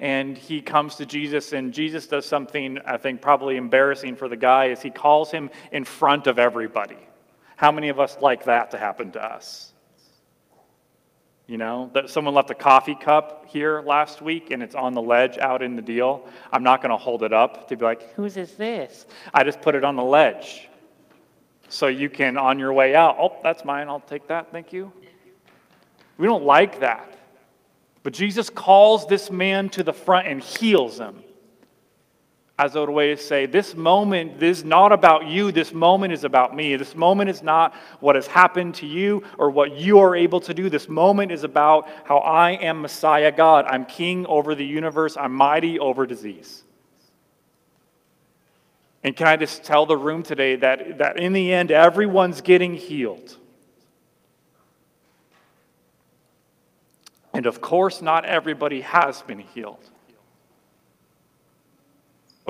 And 0.00 0.36
he 0.36 0.62
comes 0.62 0.96
to 0.96 1.06
Jesus, 1.06 1.52
and 1.52 1.72
Jesus 1.72 2.08
does 2.08 2.26
something 2.26 2.80
I 2.84 2.96
think 2.96 3.22
probably 3.22 3.56
embarrassing 3.56 4.16
for 4.16 4.26
the 4.26 4.36
guy, 4.36 4.64
is 4.64 4.82
he 4.82 4.90
calls 4.90 5.30
him 5.30 5.48
in 5.70 5.84
front 5.84 6.26
of 6.26 6.40
everybody. 6.40 6.98
How 7.54 7.70
many 7.70 7.88
of 7.88 8.00
us 8.00 8.18
like 8.20 8.46
that 8.46 8.72
to 8.72 8.78
happen 8.78 9.12
to 9.12 9.24
us? 9.24 9.73
You 11.46 11.58
know, 11.58 11.90
that 11.92 12.08
someone 12.08 12.32
left 12.32 12.50
a 12.50 12.54
coffee 12.54 12.94
cup 12.94 13.44
here 13.48 13.82
last 13.82 14.22
week 14.22 14.50
and 14.50 14.62
it's 14.62 14.74
on 14.74 14.94
the 14.94 15.02
ledge 15.02 15.36
out 15.36 15.62
in 15.62 15.76
the 15.76 15.82
deal. 15.82 16.26
I'm 16.50 16.62
not 16.62 16.80
going 16.80 16.90
to 16.90 16.96
hold 16.96 17.22
it 17.22 17.34
up 17.34 17.68
to 17.68 17.76
be 17.76 17.84
like, 17.84 18.14
whose 18.14 18.38
is 18.38 18.54
this? 18.54 19.04
I 19.34 19.44
just 19.44 19.60
put 19.60 19.74
it 19.74 19.84
on 19.84 19.94
the 19.94 20.02
ledge. 20.02 20.68
So 21.68 21.88
you 21.88 22.08
can, 22.08 22.38
on 22.38 22.58
your 22.58 22.72
way 22.72 22.94
out, 22.94 23.16
oh, 23.18 23.36
that's 23.42 23.62
mine. 23.64 23.88
I'll 23.88 24.00
take 24.00 24.26
that. 24.28 24.52
Thank 24.52 24.72
you. 24.72 24.90
We 26.16 26.26
don't 26.26 26.44
like 26.44 26.80
that. 26.80 27.18
But 28.02 28.14
Jesus 28.14 28.48
calls 28.48 29.06
this 29.06 29.30
man 29.30 29.68
to 29.70 29.82
the 29.82 29.92
front 29.92 30.28
and 30.28 30.42
heals 30.42 30.98
him 30.98 31.22
as 32.58 32.76
a 32.76 32.84
way 32.84 33.14
to 33.14 33.20
say, 33.20 33.46
This 33.46 33.74
moment 33.74 34.42
is 34.42 34.64
not 34.64 34.92
about 34.92 35.26
you. 35.26 35.50
This 35.50 35.72
moment 35.72 36.12
is 36.12 36.24
about 36.24 36.54
me. 36.54 36.76
This 36.76 36.94
moment 36.94 37.30
is 37.30 37.42
not 37.42 37.74
what 38.00 38.14
has 38.14 38.26
happened 38.26 38.76
to 38.76 38.86
you 38.86 39.24
or 39.38 39.50
what 39.50 39.76
you 39.76 39.98
are 39.98 40.14
able 40.14 40.40
to 40.40 40.54
do. 40.54 40.70
This 40.70 40.88
moment 40.88 41.32
is 41.32 41.42
about 41.42 41.88
how 42.04 42.18
I 42.18 42.52
am 42.52 42.82
Messiah 42.82 43.32
God. 43.32 43.64
I'm 43.66 43.84
king 43.84 44.24
over 44.26 44.54
the 44.54 44.64
universe, 44.64 45.16
I'm 45.16 45.32
mighty 45.32 45.78
over 45.78 46.06
disease. 46.06 46.62
And 49.02 49.14
can 49.14 49.26
I 49.26 49.36
just 49.36 49.64
tell 49.64 49.84
the 49.84 49.98
room 49.98 50.22
today 50.22 50.56
that, 50.56 50.98
that 50.98 51.18
in 51.18 51.34
the 51.34 51.52
end, 51.52 51.70
everyone's 51.70 52.40
getting 52.40 52.72
healed? 52.72 53.36
And 57.34 57.46
of 57.46 57.60
course, 57.60 58.00
not 58.00 58.24
everybody 58.24 58.80
has 58.82 59.20
been 59.22 59.40
healed. 59.40 59.90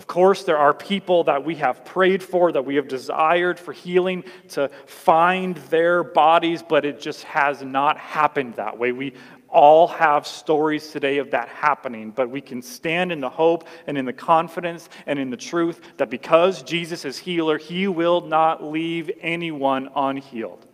Of 0.04 0.08
course, 0.08 0.44
there 0.44 0.58
are 0.58 0.74
people 0.74 1.24
that 1.24 1.46
we 1.46 1.54
have 1.54 1.82
prayed 1.82 2.22
for, 2.22 2.52
that 2.52 2.66
we 2.66 2.74
have 2.74 2.88
desired 2.88 3.58
for 3.58 3.72
healing 3.72 4.22
to 4.50 4.68
find 4.84 5.56
their 5.70 6.04
bodies, 6.04 6.62
but 6.62 6.84
it 6.84 7.00
just 7.00 7.24
has 7.24 7.62
not 7.62 7.96
happened 7.96 8.56
that 8.56 8.78
way. 8.78 8.92
We 8.92 9.14
all 9.48 9.88
have 9.88 10.26
stories 10.26 10.90
today 10.90 11.16
of 11.16 11.30
that 11.30 11.48
happening, 11.48 12.10
but 12.10 12.28
we 12.28 12.42
can 12.42 12.60
stand 12.60 13.12
in 13.12 13.20
the 13.20 13.30
hope 13.30 13.66
and 13.86 13.96
in 13.96 14.04
the 14.04 14.12
confidence 14.12 14.90
and 15.06 15.18
in 15.18 15.30
the 15.30 15.38
truth 15.38 15.80
that 15.96 16.10
because 16.10 16.62
Jesus 16.62 17.06
is 17.06 17.16
healer, 17.16 17.56
he 17.56 17.88
will 17.88 18.20
not 18.20 18.62
leave 18.62 19.10
anyone 19.22 19.88
unhealed. 19.96 20.66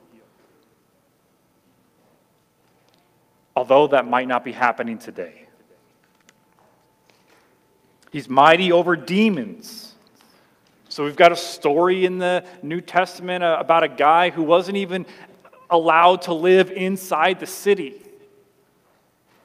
Although 3.54 3.86
that 3.86 4.08
might 4.08 4.26
not 4.26 4.42
be 4.44 4.50
happening 4.50 4.98
today. 4.98 5.46
He's 8.10 8.28
mighty 8.28 8.72
over 8.72 8.96
demons. 8.96 9.94
So 10.88 11.04
we've 11.04 11.16
got 11.16 11.30
a 11.30 11.36
story 11.36 12.04
in 12.04 12.18
the 12.18 12.44
New 12.62 12.80
Testament 12.80 13.44
uh, 13.44 13.56
about 13.60 13.84
a 13.84 13.88
guy 13.88 14.30
who 14.30 14.42
wasn't 14.42 14.76
even 14.76 15.06
allowed 15.70 16.22
to 16.22 16.34
live 16.34 16.72
inside 16.72 17.38
the 17.38 17.46
city. 17.46 18.02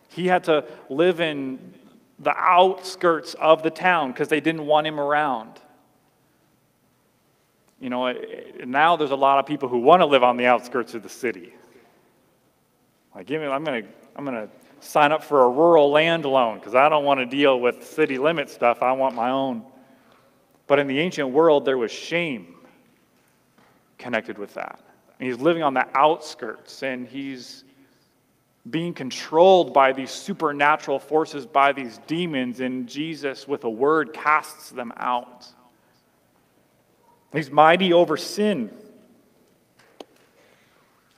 He 0.10 0.26
had 0.26 0.46
to 0.46 0.66
live 0.90 1.22
in 1.22 1.74
the 2.18 2.36
outskirts 2.36 3.36
of 3.36 3.62
the 3.62 3.70
town 3.70 4.12
because 4.12 4.28
they 4.28 4.40
didn't 4.40 4.66
want 4.66 4.88
him 4.88 5.00
around. 5.00 5.60
You 7.80 7.90
know, 7.90 8.12
now 8.66 8.96
there's 8.96 9.12
a 9.12 9.16
lot 9.16 9.38
of 9.38 9.46
people 9.46 9.70
who 9.70 9.80
want 9.80 10.02
to 10.02 10.06
live 10.06 10.24
on 10.24 10.38
the 10.38 10.48
outskirts 10.48 10.96
of 10.96 11.04
the 11.04 11.10
city. 11.10 11.54
Like, 13.14 13.28
give 13.28 13.42
me, 13.42 13.48
I'm 13.48 13.64
going 13.64 13.84
to, 13.84 13.90
I'm 14.16 14.26
going 14.26 14.36
to 14.36 14.50
sign 14.86 15.12
up 15.12 15.24
for 15.24 15.44
a 15.44 15.50
rural 15.50 15.90
land 15.90 16.26
loan 16.26 16.60
because 16.60 16.76
I 16.76 16.90
don't 16.90 17.04
want 17.04 17.20
to 17.20 17.26
deal 17.26 17.60
with 17.60 17.86
city 17.86 18.18
limit 18.18 18.50
stuff. 18.50 18.82
I 18.82 18.92
want 18.92 19.16
my 19.16 19.32
own. 19.32 19.64
But 20.68 20.80
in 20.80 20.88
the 20.88 21.00
ancient 21.00 21.30
world, 21.30 21.66
there 21.66 21.78
was 21.78 21.92
shame 21.92 22.56
connected 23.98 24.38
with 24.38 24.54
that. 24.54 24.80
And 25.20 25.28
he's 25.28 25.40
living 25.40 25.64
on 25.64 25.74
the 25.74 25.88
outskirts 25.98 26.84
and 26.84 27.08
he's 27.08 27.64
being 28.70 28.94
controlled 28.94 29.74
by 29.74 29.94
these 29.94 30.10
supernatural 30.10 31.00
forces, 31.00 31.46
by 31.46 31.72
these 31.72 32.00
demons, 32.08 32.60
and 32.62 32.88
Jesus, 32.88 33.48
with 33.48 33.64
a 33.64 33.70
word, 33.70 34.12
casts 34.12 34.72
them 34.72 34.92
out. 34.98 35.46
He's 37.32 37.52
mighty 37.52 37.94
over 37.94 38.18
sin. 38.18 38.72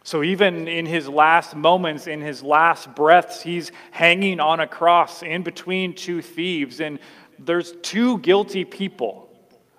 So, 0.08 0.24
even 0.24 0.70
in 0.70 0.86
his 0.86 1.10
last 1.10 1.54
moments, 1.54 2.08
in 2.08 2.22
his 2.22 2.42
last 2.42 2.96
breaths, 2.96 3.42
he's 3.42 3.74
hanging 3.92 4.40
on 4.40 4.62
a 4.62 4.66
cross 4.66 5.22
in 5.22 5.44
between 5.44 5.96
two 5.96 6.22
thieves. 6.22 6.80
And 6.80 7.00
there's 7.38 7.74
two 7.82 8.18
guilty 8.20 8.64
people, 8.64 9.28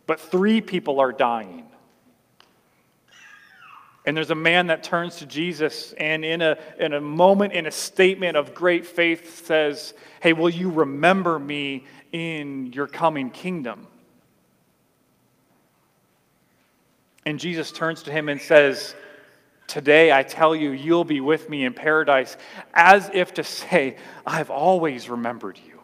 but 0.06 0.20
three 0.20 0.60
people 0.60 1.00
are 1.00 1.12
dying. 1.12 1.64
And 4.04 4.14
there's 4.14 4.30
a 4.30 4.34
man 4.34 4.66
that 4.66 4.84
turns 4.84 5.16
to 5.16 5.24
Jesus 5.24 5.94
and, 5.94 6.26
in 6.26 6.42
a, 6.42 6.58
in 6.78 6.92
a 6.92 7.00
moment, 7.00 7.54
in 7.54 7.64
a 7.64 7.70
statement 7.70 8.36
of 8.36 8.54
great 8.54 8.84
faith, 8.84 9.46
says, 9.46 9.94
Hey, 10.20 10.34
will 10.34 10.50
you 10.50 10.68
remember 10.68 11.38
me 11.38 11.86
in 12.12 12.74
your 12.74 12.86
coming 12.86 13.30
kingdom? 13.30 13.86
And 17.24 17.40
Jesus 17.40 17.72
turns 17.72 18.02
to 18.02 18.12
him 18.12 18.28
and 18.28 18.38
says, 18.38 18.94
Today 19.68 20.10
I 20.10 20.22
tell 20.22 20.56
you, 20.56 20.70
you'll 20.70 21.04
be 21.04 21.20
with 21.20 21.48
me 21.48 21.66
in 21.66 21.74
paradise, 21.74 22.36
as 22.72 23.10
if 23.12 23.34
to 23.34 23.44
say, 23.44 23.96
I've 24.26 24.50
always 24.50 25.10
remembered 25.10 25.60
you. 25.64 25.78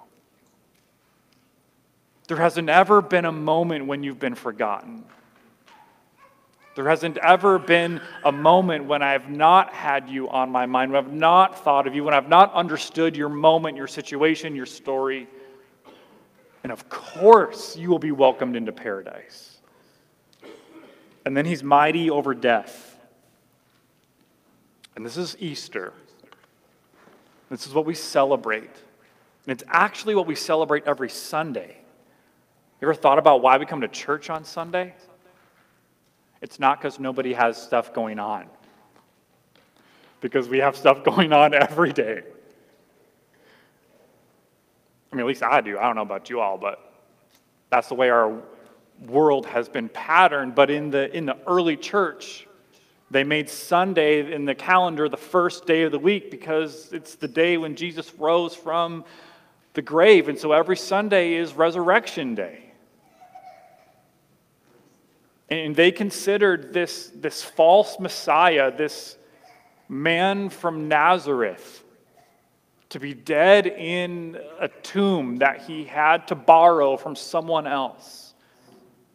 There 2.27 2.39
hasn't 2.39 2.71
ever 2.71 3.03
been 3.03 3.27
a 3.27 3.33
moment 3.33 3.87
when 3.87 4.03
you've 4.03 4.19
been 4.19 4.35
forgotten. 4.35 5.05
There 6.75 6.89
hasn't 6.89 7.19
ever 7.19 7.59
been 7.59 8.01
a 8.25 8.33
moment 8.33 8.87
when 8.87 9.03
I 9.03 9.13
have 9.13 9.29
not 9.29 9.73
had 9.75 10.09
you 10.09 10.31
on 10.31 10.51
my 10.51 10.65
mind, 10.65 10.91
when 10.91 11.05
I've 11.05 11.13
not 11.13 11.63
thought 11.63 11.87
of 11.87 11.95
you, 11.95 12.05
when 12.05 12.15
I've 12.15 12.29
not 12.29 12.55
understood 12.55 13.15
your 13.17 13.29
moment, 13.29 13.77
your 13.77 13.87
situation, 13.87 14.57
your 14.57 14.67
story. 14.67 15.29
And 16.63 16.73
of 16.73 16.89
course, 16.89 17.77
you 17.77 17.91
will 17.91 17.99
be 17.99 18.13
welcomed 18.13 18.57
into 18.57 18.73
paradise. 18.73 19.59
And 21.27 21.37
then 21.37 21.45
he's 21.45 21.63
mighty 21.63 22.09
over 22.09 22.35
death. 22.35 22.94
And 24.97 25.05
this 25.05 25.17
is 25.17 25.37
Easter. 25.41 25.93
This 27.51 27.67
is 27.67 27.75
what 27.75 27.87
we 27.87 27.95
celebrate. 27.95 28.63
And 28.63 29.53
it's 29.53 29.65
actually 29.69 30.15
what 30.15 30.27
we 30.27 30.35
celebrate 30.35 30.85
every 30.87 31.11
Sunday. 31.11 31.77
You 32.81 32.89
ever 32.89 32.95
thought 32.95 33.19
about 33.19 33.43
why 33.43 33.59
we 33.59 33.67
come 33.67 33.81
to 33.81 33.89
church 33.89 34.31
on 34.31 34.45
Sunday? 34.45 34.95
It's 36.41 36.61
not 36.61 36.79
because 36.79 36.99
nobody 37.01 37.33
has 37.33 37.61
stuff 37.61 37.95
going 37.95 38.19
on, 38.19 38.47
because 40.21 40.49
we 40.49 40.59
have 40.59 40.77
stuff 40.77 41.03
going 41.05 41.33
on 41.33 41.55
every 41.55 41.93
day. 41.93 42.23
I 45.11 45.17
mean, 45.17 45.21
at 45.21 45.27
least 45.27 45.43
I 45.43 45.61
do. 45.61 45.79
I 45.79 45.83
don't 45.83 45.97
know 45.97 46.03
about 46.03 46.29
you 46.29 46.41
all, 46.41 46.59
but 46.59 46.93
that's 47.71 47.89
the 47.89 47.95
way 47.95 48.11
our 48.11 48.43
world 49.07 49.47
has 49.47 49.69
been 49.69 49.89
patterned. 49.89 50.55
But 50.55 50.71
in 50.71 50.91
the, 50.91 51.15
in 51.17 51.25
the 51.25 51.39
early 51.47 51.77
church, 51.77 52.47
they 53.15 53.23
made 53.23 53.49
Sunday 53.49 54.33
in 54.33 54.45
the 54.45 54.57
calendar 54.57 55.09
the 55.09 55.17
first 55.17 55.67
day 55.67 55.85
of 55.85 55.93
the 55.93 56.01
week 56.01 56.33
because 56.33 56.93
it's 56.93 57.15
the 57.15 57.29
day 57.29 57.57
when 57.57 57.77
Jesus 57.77 58.13
rose 58.15 58.57
from 58.57 59.05
the 59.75 59.83
grave. 59.83 60.29
And 60.29 60.37
so 60.37 60.51
every 60.51 60.77
Sunday 60.77 61.35
is 61.35 61.53
Resurrection 61.53 62.35
Day. 62.35 62.73
And 65.49 65.77
they 65.77 65.93
considered 65.93 66.73
this, 66.73 67.13
this 67.15 67.41
false 67.41 68.01
Messiah, 68.01 68.77
this 68.77 69.17
man 69.89 70.49
from 70.49 70.89
Nazareth, 70.89 71.85
to 72.89 72.99
be 72.99 73.15
dead 73.15 73.69
in 73.69 74.41
a 74.59 74.67
tomb 74.67 75.37
that 75.37 75.63
he 75.63 75.85
had 75.85 76.27
to 76.29 76.35
borrow 76.35 76.97
from 76.97 77.15
someone 77.15 77.69
else 77.69 78.35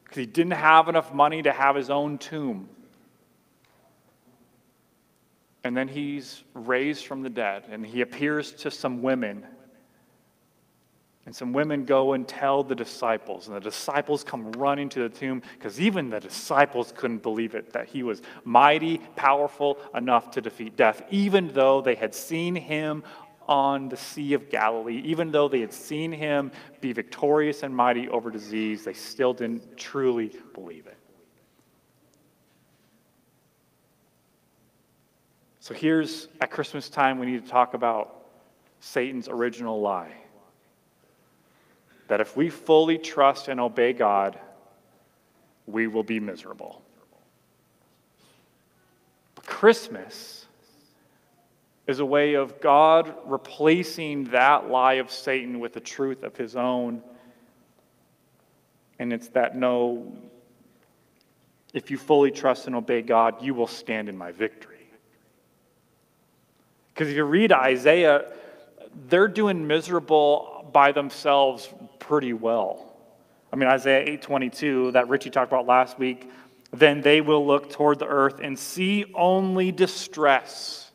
because 0.06 0.20
he 0.20 0.26
didn't 0.26 0.54
have 0.54 0.88
enough 0.88 1.14
money 1.14 1.42
to 1.42 1.52
have 1.52 1.76
his 1.76 1.90
own 1.90 2.18
tomb. 2.18 2.70
And 5.64 5.76
then 5.76 5.88
he's 5.88 6.44
raised 6.54 7.06
from 7.06 7.22
the 7.22 7.30
dead, 7.30 7.66
and 7.70 7.86
he 7.86 8.02
appears 8.02 8.52
to 8.54 8.72
some 8.72 9.02
women. 9.02 9.46
And 11.26 11.36
some 11.36 11.54
women 11.54 11.86
go 11.86 12.14
and 12.14 12.28
tell 12.28 12.64
the 12.64 12.76
disciples, 12.76 13.48
and 13.48 13.56
the 13.56 13.62
disciples 13.62 14.24
come 14.24 14.52
running 14.54 14.90
to 14.90 15.02
the 15.02 15.10
tomb 15.10 15.42
because 15.54 15.80
even 15.80 16.10
the 16.10 16.20
disciples 16.20 16.94
couldn't 16.96 17.22
believe 17.22 17.56
it 17.56 17.74
that 17.74 17.88
he 17.88 18.04
was 18.04 18.22
mighty, 18.46 19.00
powerful 19.16 19.78
enough 19.94 20.32
to 20.32 20.42
defeat 20.42 20.76
death, 20.76 21.04
even 21.12 21.50
though 21.50 21.82
they 21.82 21.96
had 21.96 22.16
seen 22.16 22.56
him 22.56 23.04
on 23.50 23.90
the 23.90 23.98
Sea 23.98 24.36
of 24.36 24.50
Galilee, 24.50 25.02
even 25.04 25.32
though 25.32 25.50
they 25.50 25.60
had 25.60 25.74
seen 25.74 26.12
him 26.12 26.52
be 26.82 26.94
victorious 26.94 27.64
and 27.64 27.76
mighty 27.76 28.08
over 28.08 28.30
disease, 28.30 28.84
they 28.84 28.94
still 28.94 29.34
didn't 29.34 29.76
truly 29.76 30.32
believe 30.54 30.86
it. 30.86 30.99
So 35.70 35.76
here's 35.76 36.30
at 36.42 36.50
Christmas 36.50 36.90
time, 36.90 37.20
we 37.20 37.28
need 37.28 37.46
to 37.46 37.52
talk 37.52 37.76
about 37.76 38.26
Satan's 38.80 39.30
original 39.30 39.80
lie 39.80 40.12
that 42.08 42.20
if 42.20 42.36
we 42.36 42.50
fully 42.50 42.98
trust 42.98 43.50
and 43.50 43.60
obey 43.60 43.94
God, 43.94 44.40
we 45.68 45.86
will 45.86 46.02
be 46.02 46.20
miserable. 46.20 46.82
But 49.36 49.46
Christmas 49.46 50.48
is 51.86 52.00
a 52.00 52.06
way 52.06 52.34
of 52.34 52.60
God 52.60 53.14
replacing 53.28 54.24
that 54.32 54.72
lie 54.72 54.94
of 54.94 55.12
Satan 55.12 55.60
with 55.60 55.74
the 55.74 55.82
truth 55.82 56.24
of 56.24 56.36
his 56.36 56.56
own. 56.56 57.04
And 58.98 59.14
it's 59.14 59.28
that 59.30 59.56
no, 59.56 60.18
if 61.76 61.92
you 61.92 62.00
fully 62.00 62.32
trust 62.32 62.66
and 62.66 62.76
obey 62.76 63.04
God, 63.04 63.44
you 63.44 63.54
will 63.54 63.68
stand 63.68 64.10
in 64.10 64.18
my 64.18 64.32
victory. 64.32 64.69
Because 67.00 67.12
if 67.12 67.16
you 67.16 67.24
read 67.24 67.54
Isaiah, 67.54 68.30
they're 69.08 69.30
doing 69.30 69.66
miserable 69.66 70.70
by 70.74 70.92
themselves 70.92 71.74
pretty 71.98 72.34
well. 72.34 72.94
I 73.54 73.56
mean, 73.56 73.70
Isaiah 73.70 74.04
8:22 74.06 74.92
that 74.92 75.08
Richie 75.08 75.30
talked 75.30 75.50
about 75.50 75.66
last 75.66 75.98
week, 75.98 76.30
then 76.72 77.00
they 77.00 77.22
will 77.22 77.48
look 77.48 77.70
toward 77.70 78.00
the 78.00 78.06
earth 78.06 78.42
and 78.44 78.60
see 78.60 79.06
only 79.16 79.72
distress 79.72 80.92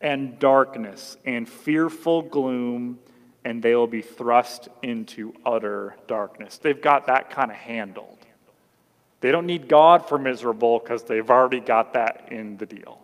and 0.00 0.38
darkness 0.38 1.16
and 1.24 1.48
fearful 1.48 2.22
gloom, 2.22 3.00
and 3.44 3.60
they 3.64 3.74
will 3.74 3.88
be 3.88 4.00
thrust 4.00 4.68
into 4.80 5.34
utter 5.44 5.96
darkness. 6.06 6.58
They've 6.58 6.80
got 6.80 7.06
that 7.06 7.30
kind 7.30 7.50
of 7.50 7.56
handled. 7.56 8.18
They 9.20 9.32
don't 9.32 9.46
need 9.46 9.66
God 9.66 10.08
for 10.08 10.18
miserable 10.18 10.78
because 10.78 11.02
they've 11.02 11.28
already 11.28 11.58
got 11.58 11.94
that 11.94 12.28
in 12.30 12.58
the 12.58 12.66
deal. 12.66 13.02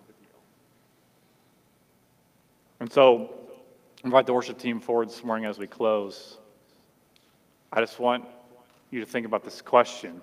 And 2.80 2.92
so, 2.92 3.34
invite 4.04 4.26
the 4.26 4.32
worship 4.32 4.58
team 4.58 4.80
forward 4.80 5.08
this 5.08 5.24
morning 5.24 5.46
as 5.46 5.58
we 5.58 5.66
close. 5.66 6.38
I 7.72 7.80
just 7.80 7.98
want 7.98 8.24
you 8.90 9.00
to 9.00 9.06
think 9.06 9.26
about 9.26 9.44
this 9.44 9.60
question 9.60 10.22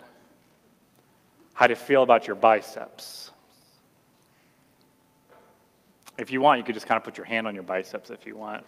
How 1.54 1.68
do 1.68 1.72
you 1.72 1.78
feel 1.78 2.04
about 2.04 2.28
your 2.28 2.36
biceps? 2.36 3.32
If 6.18 6.32
you 6.32 6.40
want, 6.40 6.60
you 6.60 6.64
could 6.64 6.76
just 6.76 6.88
kind 6.88 6.98
of 6.98 7.04
put 7.04 7.18
your 7.18 7.26
hand 7.26 7.46
on 7.46 7.54
your 7.56 7.64
biceps 7.64 8.10
if 8.10 8.26
you 8.26 8.38
want. 8.38 8.64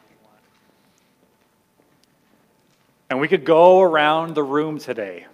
And 3.10 3.22
we 3.22 3.30
could 3.30 3.46
go 3.46 3.82
around 3.82 4.36
the 4.36 4.44
room 4.44 4.80
today. 4.80 5.26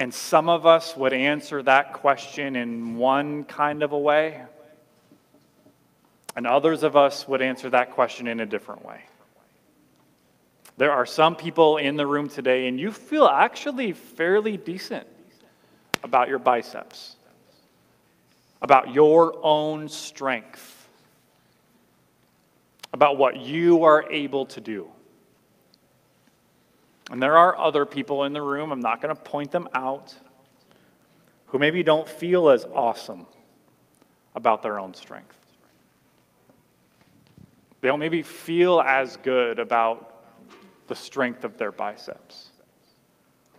And 0.00 0.14
some 0.14 0.48
of 0.48 0.64
us 0.64 0.96
would 0.96 1.12
answer 1.12 1.62
that 1.64 1.92
question 1.92 2.56
in 2.56 2.96
one 2.96 3.44
kind 3.44 3.82
of 3.82 3.92
a 3.92 3.98
way. 3.98 4.42
And 6.38 6.46
others 6.46 6.84
of 6.84 6.94
us 6.94 7.26
would 7.26 7.42
answer 7.42 7.68
that 7.70 7.90
question 7.90 8.28
in 8.28 8.38
a 8.38 8.46
different 8.46 8.84
way. 8.84 9.00
There 10.76 10.92
are 10.92 11.04
some 11.04 11.34
people 11.34 11.78
in 11.78 11.96
the 11.96 12.06
room 12.06 12.28
today, 12.28 12.68
and 12.68 12.78
you 12.78 12.92
feel 12.92 13.26
actually 13.26 13.92
fairly 13.92 14.56
decent 14.56 15.08
about 16.04 16.28
your 16.28 16.38
biceps, 16.38 17.16
about 18.62 18.94
your 18.94 19.34
own 19.42 19.88
strength, 19.88 20.88
about 22.92 23.18
what 23.18 23.38
you 23.38 23.82
are 23.82 24.08
able 24.08 24.46
to 24.46 24.60
do. 24.60 24.86
And 27.10 27.20
there 27.20 27.36
are 27.36 27.58
other 27.58 27.84
people 27.84 28.22
in 28.22 28.32
the 28.32 28.42
room, 28.42 28.70
I'm 28.70 28.78
not 28.78 29.02
going 29.02 29.12
to 29.12 29.20
point 29.20 29.50
them 29.50 29.68
out, 29.74 30.14
who 31.46 31.58
maybe 31.58 31.82
don't 31.82 32.08
feel 32.08 32.48
as 32.48 32.64
awesome 32.64 33.26
about 34.36 34.62
their 34.62 34.78
own 34.78 34.94
strength. 34.94 35.37
They 37.80 37.88
don't 37.88 38.00
maybe 38.00 38.22
feel 38.22 38.80
as 38.80 39.16
good 39.18 39.58
about 39.58 40.14
the 40.88 40.94
strength 40.94 41.44
of 41.44 41.58
their 41.58 41.70
biceps. 41.70 42.50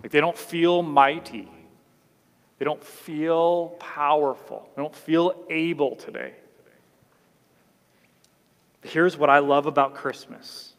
Like 0.01 0.11
they 0.11 0.19
don't 0.19 0.37
feel 0.37 0.81
mighty. 0.81 1.49
They 2.57 2.65
don't 2.65 2.83
feel 2.83 3.69
powerful. 3.79 4.69
They 4.75 4.81
don't 4.81 4.95
feel 4.95 5.45
able 5.49 5.95
today. 5.95 6.33
Here's 8.81 9.17
what 9.17 9.29
I 9.29 9.39
love 9.39 9.65
about 9.65 9.95
Christmas 9.95 10.73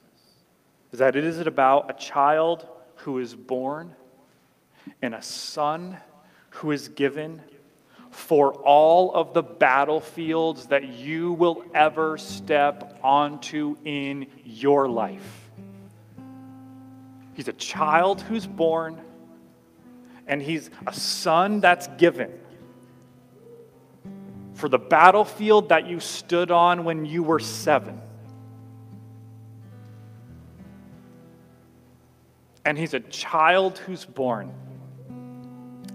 is 0.92 0.98
that 0.98 1.16
it 1.16 1.24
is 1.24 1.38
about 1.38 1.90
a 1.90 1.94
child 1.94 2.66
who 2.96 3.18
is 3.18 3.34
born 3.34 3.94
and 5.02 5.14
a 5.14 5.22
son 5.22 5.96
who 6.50 6.72
is 6.72 6.88
given 6.88 7.40
for 8.10 8.52
all 8.52 9.14
of 9.14 9.32
the 9.34 9.42
battlefields 9.42 10.66
that 10.66 10.88
you 10.88 11.32
will 11.32 11.64
ever 11.74 12.18
step 12.18 12.98
onto 13.02 13.76
in 13.84 14.26
your 14.44 14.88
life. 14.88 15.50
He's 17.34 17.48
a 17.48 17.52
child 17.54 18.20
who's 18.20 18.46
born, 18.46 19.00
and 20.26 20.42
he's 20.42 20.70
a 20.86 20.92
son 20.92 21.60
that's 21.60 21.86
given 21.98 22.32
for 24.54 24.68
the 24.68 24.78
battlefield 24.78 25.70
that 25.70 25.86
you 25.86 26.00
stood 26.00 26.50
on 26.50 26.84
when 26.84 27.06
you 27.06 27.22
were 27.22 27.38
seven. 27.38 27.98
And 32.66 32.76
he's 32.76 32.92
a 32.92 33.00
child 33.00 33.78
who's 33.78 34.04
born, 34.04 34.52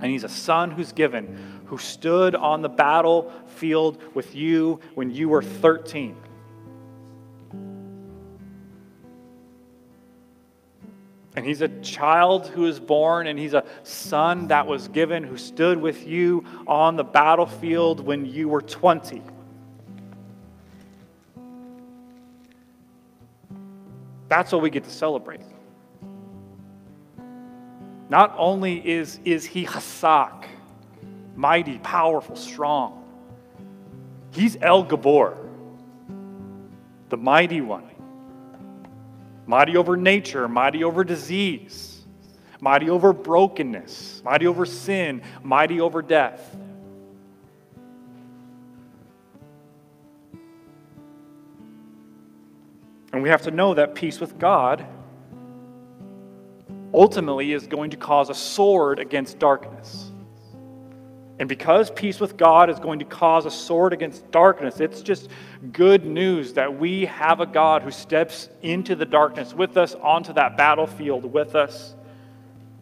and 0.02 0.12
he's 0.12 0.24
a 0.24 0.30
son 0.30 0.72
who's 0.72 0.94
given, 0.94 1.55
who 1.66 1.78
stood 1.78 2.36
on 2.36 2.62
the 2.62 2.70
battlefield 2.70 4.02
with 4.14 4.36
you 4.36 4.80
when 4.94 5.12
you 5.12 5.30
were 5.30 5.42
13. 5.42 6.16
And 11.36 11.46
he's 11.46 11.62
a 11.62 11.68
child 11.82 12.48
who 12.48 12.66
is 12.66 12.80
born, 12.80 13.28
and 13.28 13.38
he's 13.38 13.54
a 13.54 13.66
son 13.84 14.48
that 14.48 14.68
was 14.68 14.88
given 14.88 15.24
who 15.24 15.38
stood 15.38 15.82
with 15.82 16.08
you 16.08 16.46
on 16.66 16.96
the 16.96 17.04
battlefield 17.04 18.00
when 18.00 18.26
you 18.26 18.48
were 18.48 18.62
20. 18.62 19.22
That's 24.30 24.52
what 24.52 24.62
we 24.62 24.70
get 24.70 24.86
to 24.86 24.90
celebrate. 24.90 25.42
Not 28.10 28.34
only 28.38 28.88
is, 28.88 29.20
is 29.26 29.46
he 29.46 29.66
Hasak, 29.66 30.46
mighty, 31.36 31.78
powerful, 31.80 32.36
strong, 32.36 33.04
he's 34.32 34.58
El 34.62 34.86
Gibbor, 34.86 35.38
the 37.10 37.18
mighty 37.18 37.62
one 37.62 37.90
mighty 39.48 39.78
over 39.78 39.96
nature, 39.96 40.48
mighty 40.48 40.84
over 40.84 41.04
disease, 41.04 42.04
mighty 42.60 42.90
over 42.90 43.14
brokenness, 43.14 44.22
mighty 44.24 44.48
over 44.48 44.66
sin, 44.66 45.22
mighty 45.44 45.80
over 45.80 46.02
death. 46.02 46.56
And 53.14 53.24
we 53.24 53.30
have 53.30 53.44
to 53.44 53.52
know 53.52 53.76
that 53.76 53.96
peace 53.96 54.20
with 54.20 54.38
God 54.38 54.86
ultimately 56.94 57.54
is 57.54 57.68
going 57.68 57.92
to 57.92 57.98
cause 57.98 58.30
a 58.30 58.34
sword 58.34 59.00
against 59.00 59.40
darkness. 59.40 60.12
And 61.38 61.50
because 61.50 61.92
peace 61.92 62.22
with 62.22 62.38
God 62.38 62.70
is 62.70 62.80
going 62.80 63.00
to 63.00 63.06
cause 63.06 63.46
a 63.46 63.52
sword 63.52 63.92
against 63.92 64.30
darkness, 64.32 64.80
it's 64.80 65.02
just 65.02 65.30
good 65.74 66.06
news 66.06 66.54
that 66.54 66.80
we 66.80 67.06
have 67.06 67.42
a 67.42 67.46
God 67.46 67.82
who 67.82 67.92
steps 67.92 68.48
into 68.62 68.96
the 68.96 69.06
darkness 69.06 69.54
with 69.54 69.76
us, 69.76 69.96
onto 69.96 70.32
that 70.34 70.56
battlefield 70.56 71.26
with 71.26 71.56
us. 71.56 71.96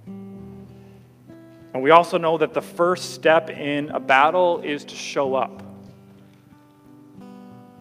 And 0.06 1.82
we 1.82 1.90
also 1.90 2.20
know 2.20 2.38
that 2.38 2.54
the 2.54 2.62
first 2.62 3.16
step 3.16 3.50
in 3.50 3.90
a 3.90 4.00
battle 4.00 4.62
is 4.62 4.86
to 4.86 4.96
show 4.96 5.34
up. 5.34 5.64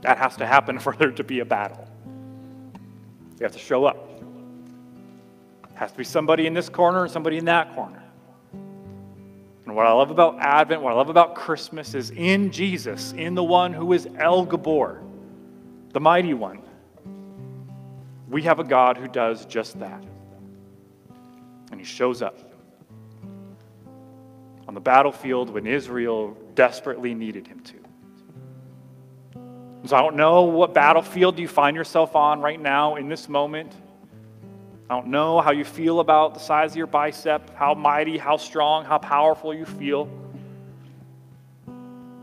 That 0.01 0.17
has 0.17 0.37
to 0.37 0.47
happen 0.47 0.79
for 0.81 0.97
there 0.97 1.11
to 1.11 1.25
be 1.25 1.41
a 1.41 1.45
battle. 1.45 1.87
You 3.39 3.45
have 3.45 3.53
to 3.53 3.59
show 3.59 3.85
up. 3.85 4.09
It 5.71 5.77
has 5.77 5.93
to 5.93 5.99
be 5.99 6.05
somebody 6.05 6.47
in 6.47 6.55
this 6.55 6.71
corner 6.71 7.03
and 7.03 7.11
somebody 7.11 7.37
in 7.37 7.45
that 7.45 7.75
corner. 7.75 8.02
And 9.73 9.77
what 9.79 9.87
I 9.87 9.93
love 9.93 10.11
about 10.11 10.39
Advent, 10.39 10.83
what 10.83 10.93
I 10.93 10.97
love 10.97 11.09
about 11.09 11.35
Christmas 11.35 11.95
is 11.95 12.11
in 12.11 12.51
Jesus, 12.51 13.13
in 13.13 13.35
the 13.35 13.43
one 13.43 13.73
who 13.73 13.95
is 13.95 14.07
El 14.19 14.47
Gibbor, 14.47 15.01
the 15.95 15.99
mighty 15.99 16.35
one, 16.35 16.61
we 18.29 18.43
have 18.43 18.59
a 18.59 18.65
God 18.65 18.99
who 18.99 19.09
does 19.09 19.47
just 19.47 19.79
that. 19.79 20.05
And 21.71 21.81
he 21.81 21.87
shows 21.87 22.21
up 22.21 22.39
on 24.69 24.75
the 24.75 24.81
battlefield 24.81 25.49
when 25.49 25.67
Israel 25.67 26.37
desperately 26.55 27.15
needed 27.15 27.47
him 27.47 27.61
to. 27.61 27.77
So 29.87 29.97
I 29.97 30.03
don't 30.03 30.17
know 30.17 30.43
what 30.43 30.75
battlefield 30.75 31.39
you 31.39 31.49
find 31.49 31.75
yourself 31.75 32.15
on 32.15 32.43
right 32.43 32.61
now 32.61 32.97
in 32.97 33.09
this 33.09 33.27
moment. 33.27 33.73
I 34.93 34.95
don't 34.95 35.07
know 35.07 35.41
how 35.41 35.53
you 35.53 35.65
feel 35.65 36.01
about 36.01 36.35
the 36.35 36.41
size 36.41 36.73
of 36.73 36.77
your 36.77 36.87
bicep, 36.87 37.57
how 37.57 37.73
mighty, 37.73 38.19
how 38.19 38.37
strong, 38.37 38.85
how 38.85 38.99
powerful 38.99 39.55
you 39.55 39.65
feel. 39.65 40.07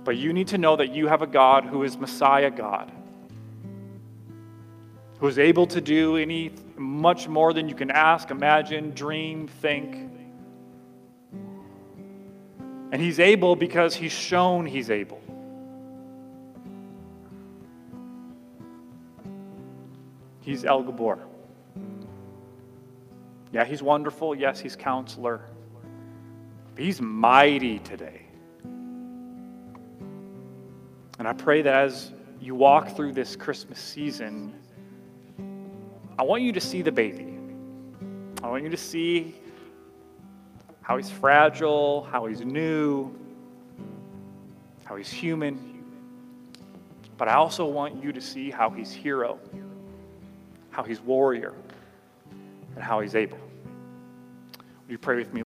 But 0.03 0.17
you 0.17 0.33
need 0.33 0.49
to 0.49 0.59
know 0.59 0.75
that 0.75 0.93
you 0.93 1.07
have 1.07 1.23
a 1.23 1.25
God 1.25 1.65
who 1.65 1.81
is 1.81 1.97
Messiah 1.97 2.51
God, 2.51 2.91
who 5.17 5.25
is 5.25 5.39
able 5.39 5.65
to 5.65 5.81
do 5.81 6.17
any 6.17 6.51
much 6.77 7.27
more 7.27 7.53
than 7.53 7.67
you 7.67 7.73
can 7.73 7.89
ask, 7.89 8.29
imagine, 8.29 8.91
dream, 8.91 9.47
think. 9.47 10.07
And 12.91 13.01
he's 13.01 13.19
able 13.19 13.55
because 13.55 13.95
he's 13.95 14.11
shown 14.11 14.67
he's 14.67 14.91
able. 14.91 15.19
He's 20.41 20.63
El 20.63 20.83
Gibbor. 20.83 21.28
Yeah, 23.51 23.65
he's 23.65 23.81
wonderful. 23.81 24.35
Yes, 24.35 24.59
he's 24.59 24.75
counselor. 24.75 25.41
But 26.75 26.83
he's 26.83 27.01
mighty 27.01 27.79
today. 27.79 28.21
And 31.17 31.27
I 31.27 31.33
pray 31.33 31.61
that 31.61 31.73
as 31.73 32.11
you 32.39 32.55
walk 32.55 32.95
through 32.95 33.13
this 33.13 33.35
Christmas 33.35 33.79
season, 33.79 34.53
I 36.17 36.23
want 36.23 36.43
you 36.43 36.51
to 36.53 36.61
see 36.61 36.81
the 36.81 36.91
baby. 36.91 37.37
I 38.43 38.47
want 38.47 38.63
you 38.63 38.69
to 38.69 38.77
see 38.77 39.35
how 40.81 40.95
he's 40.95 41.09
fragile, 41.09 42.03
how 42.11 42.25
he's 42.27 42.41
new, 42.41 43.13
how 44.85 44.95
he's 44.95 45.11
human. 45.11 45.83
But 47.17 47.27
I 47.27 47.33
also 47.33 47.65
want 47.65 48.01
you 48.01 48.13
to 48.13 48.21
see 48.21 48.49
how 48.49 48.69
he's 48.69 48.91
hero, 48.91 49.39
how 50.71 50.83
he's 50.83 51.01
warrior 51.01 51.53
and 52.75 52.83
how 52.83 52.99
he's 52.99 53.15
able. 53.15 53.37
Will 53.37 54.91
you 54.91 54.97
pray 54.97 55.15
with 55.15 55.33
me? 55.33 55.37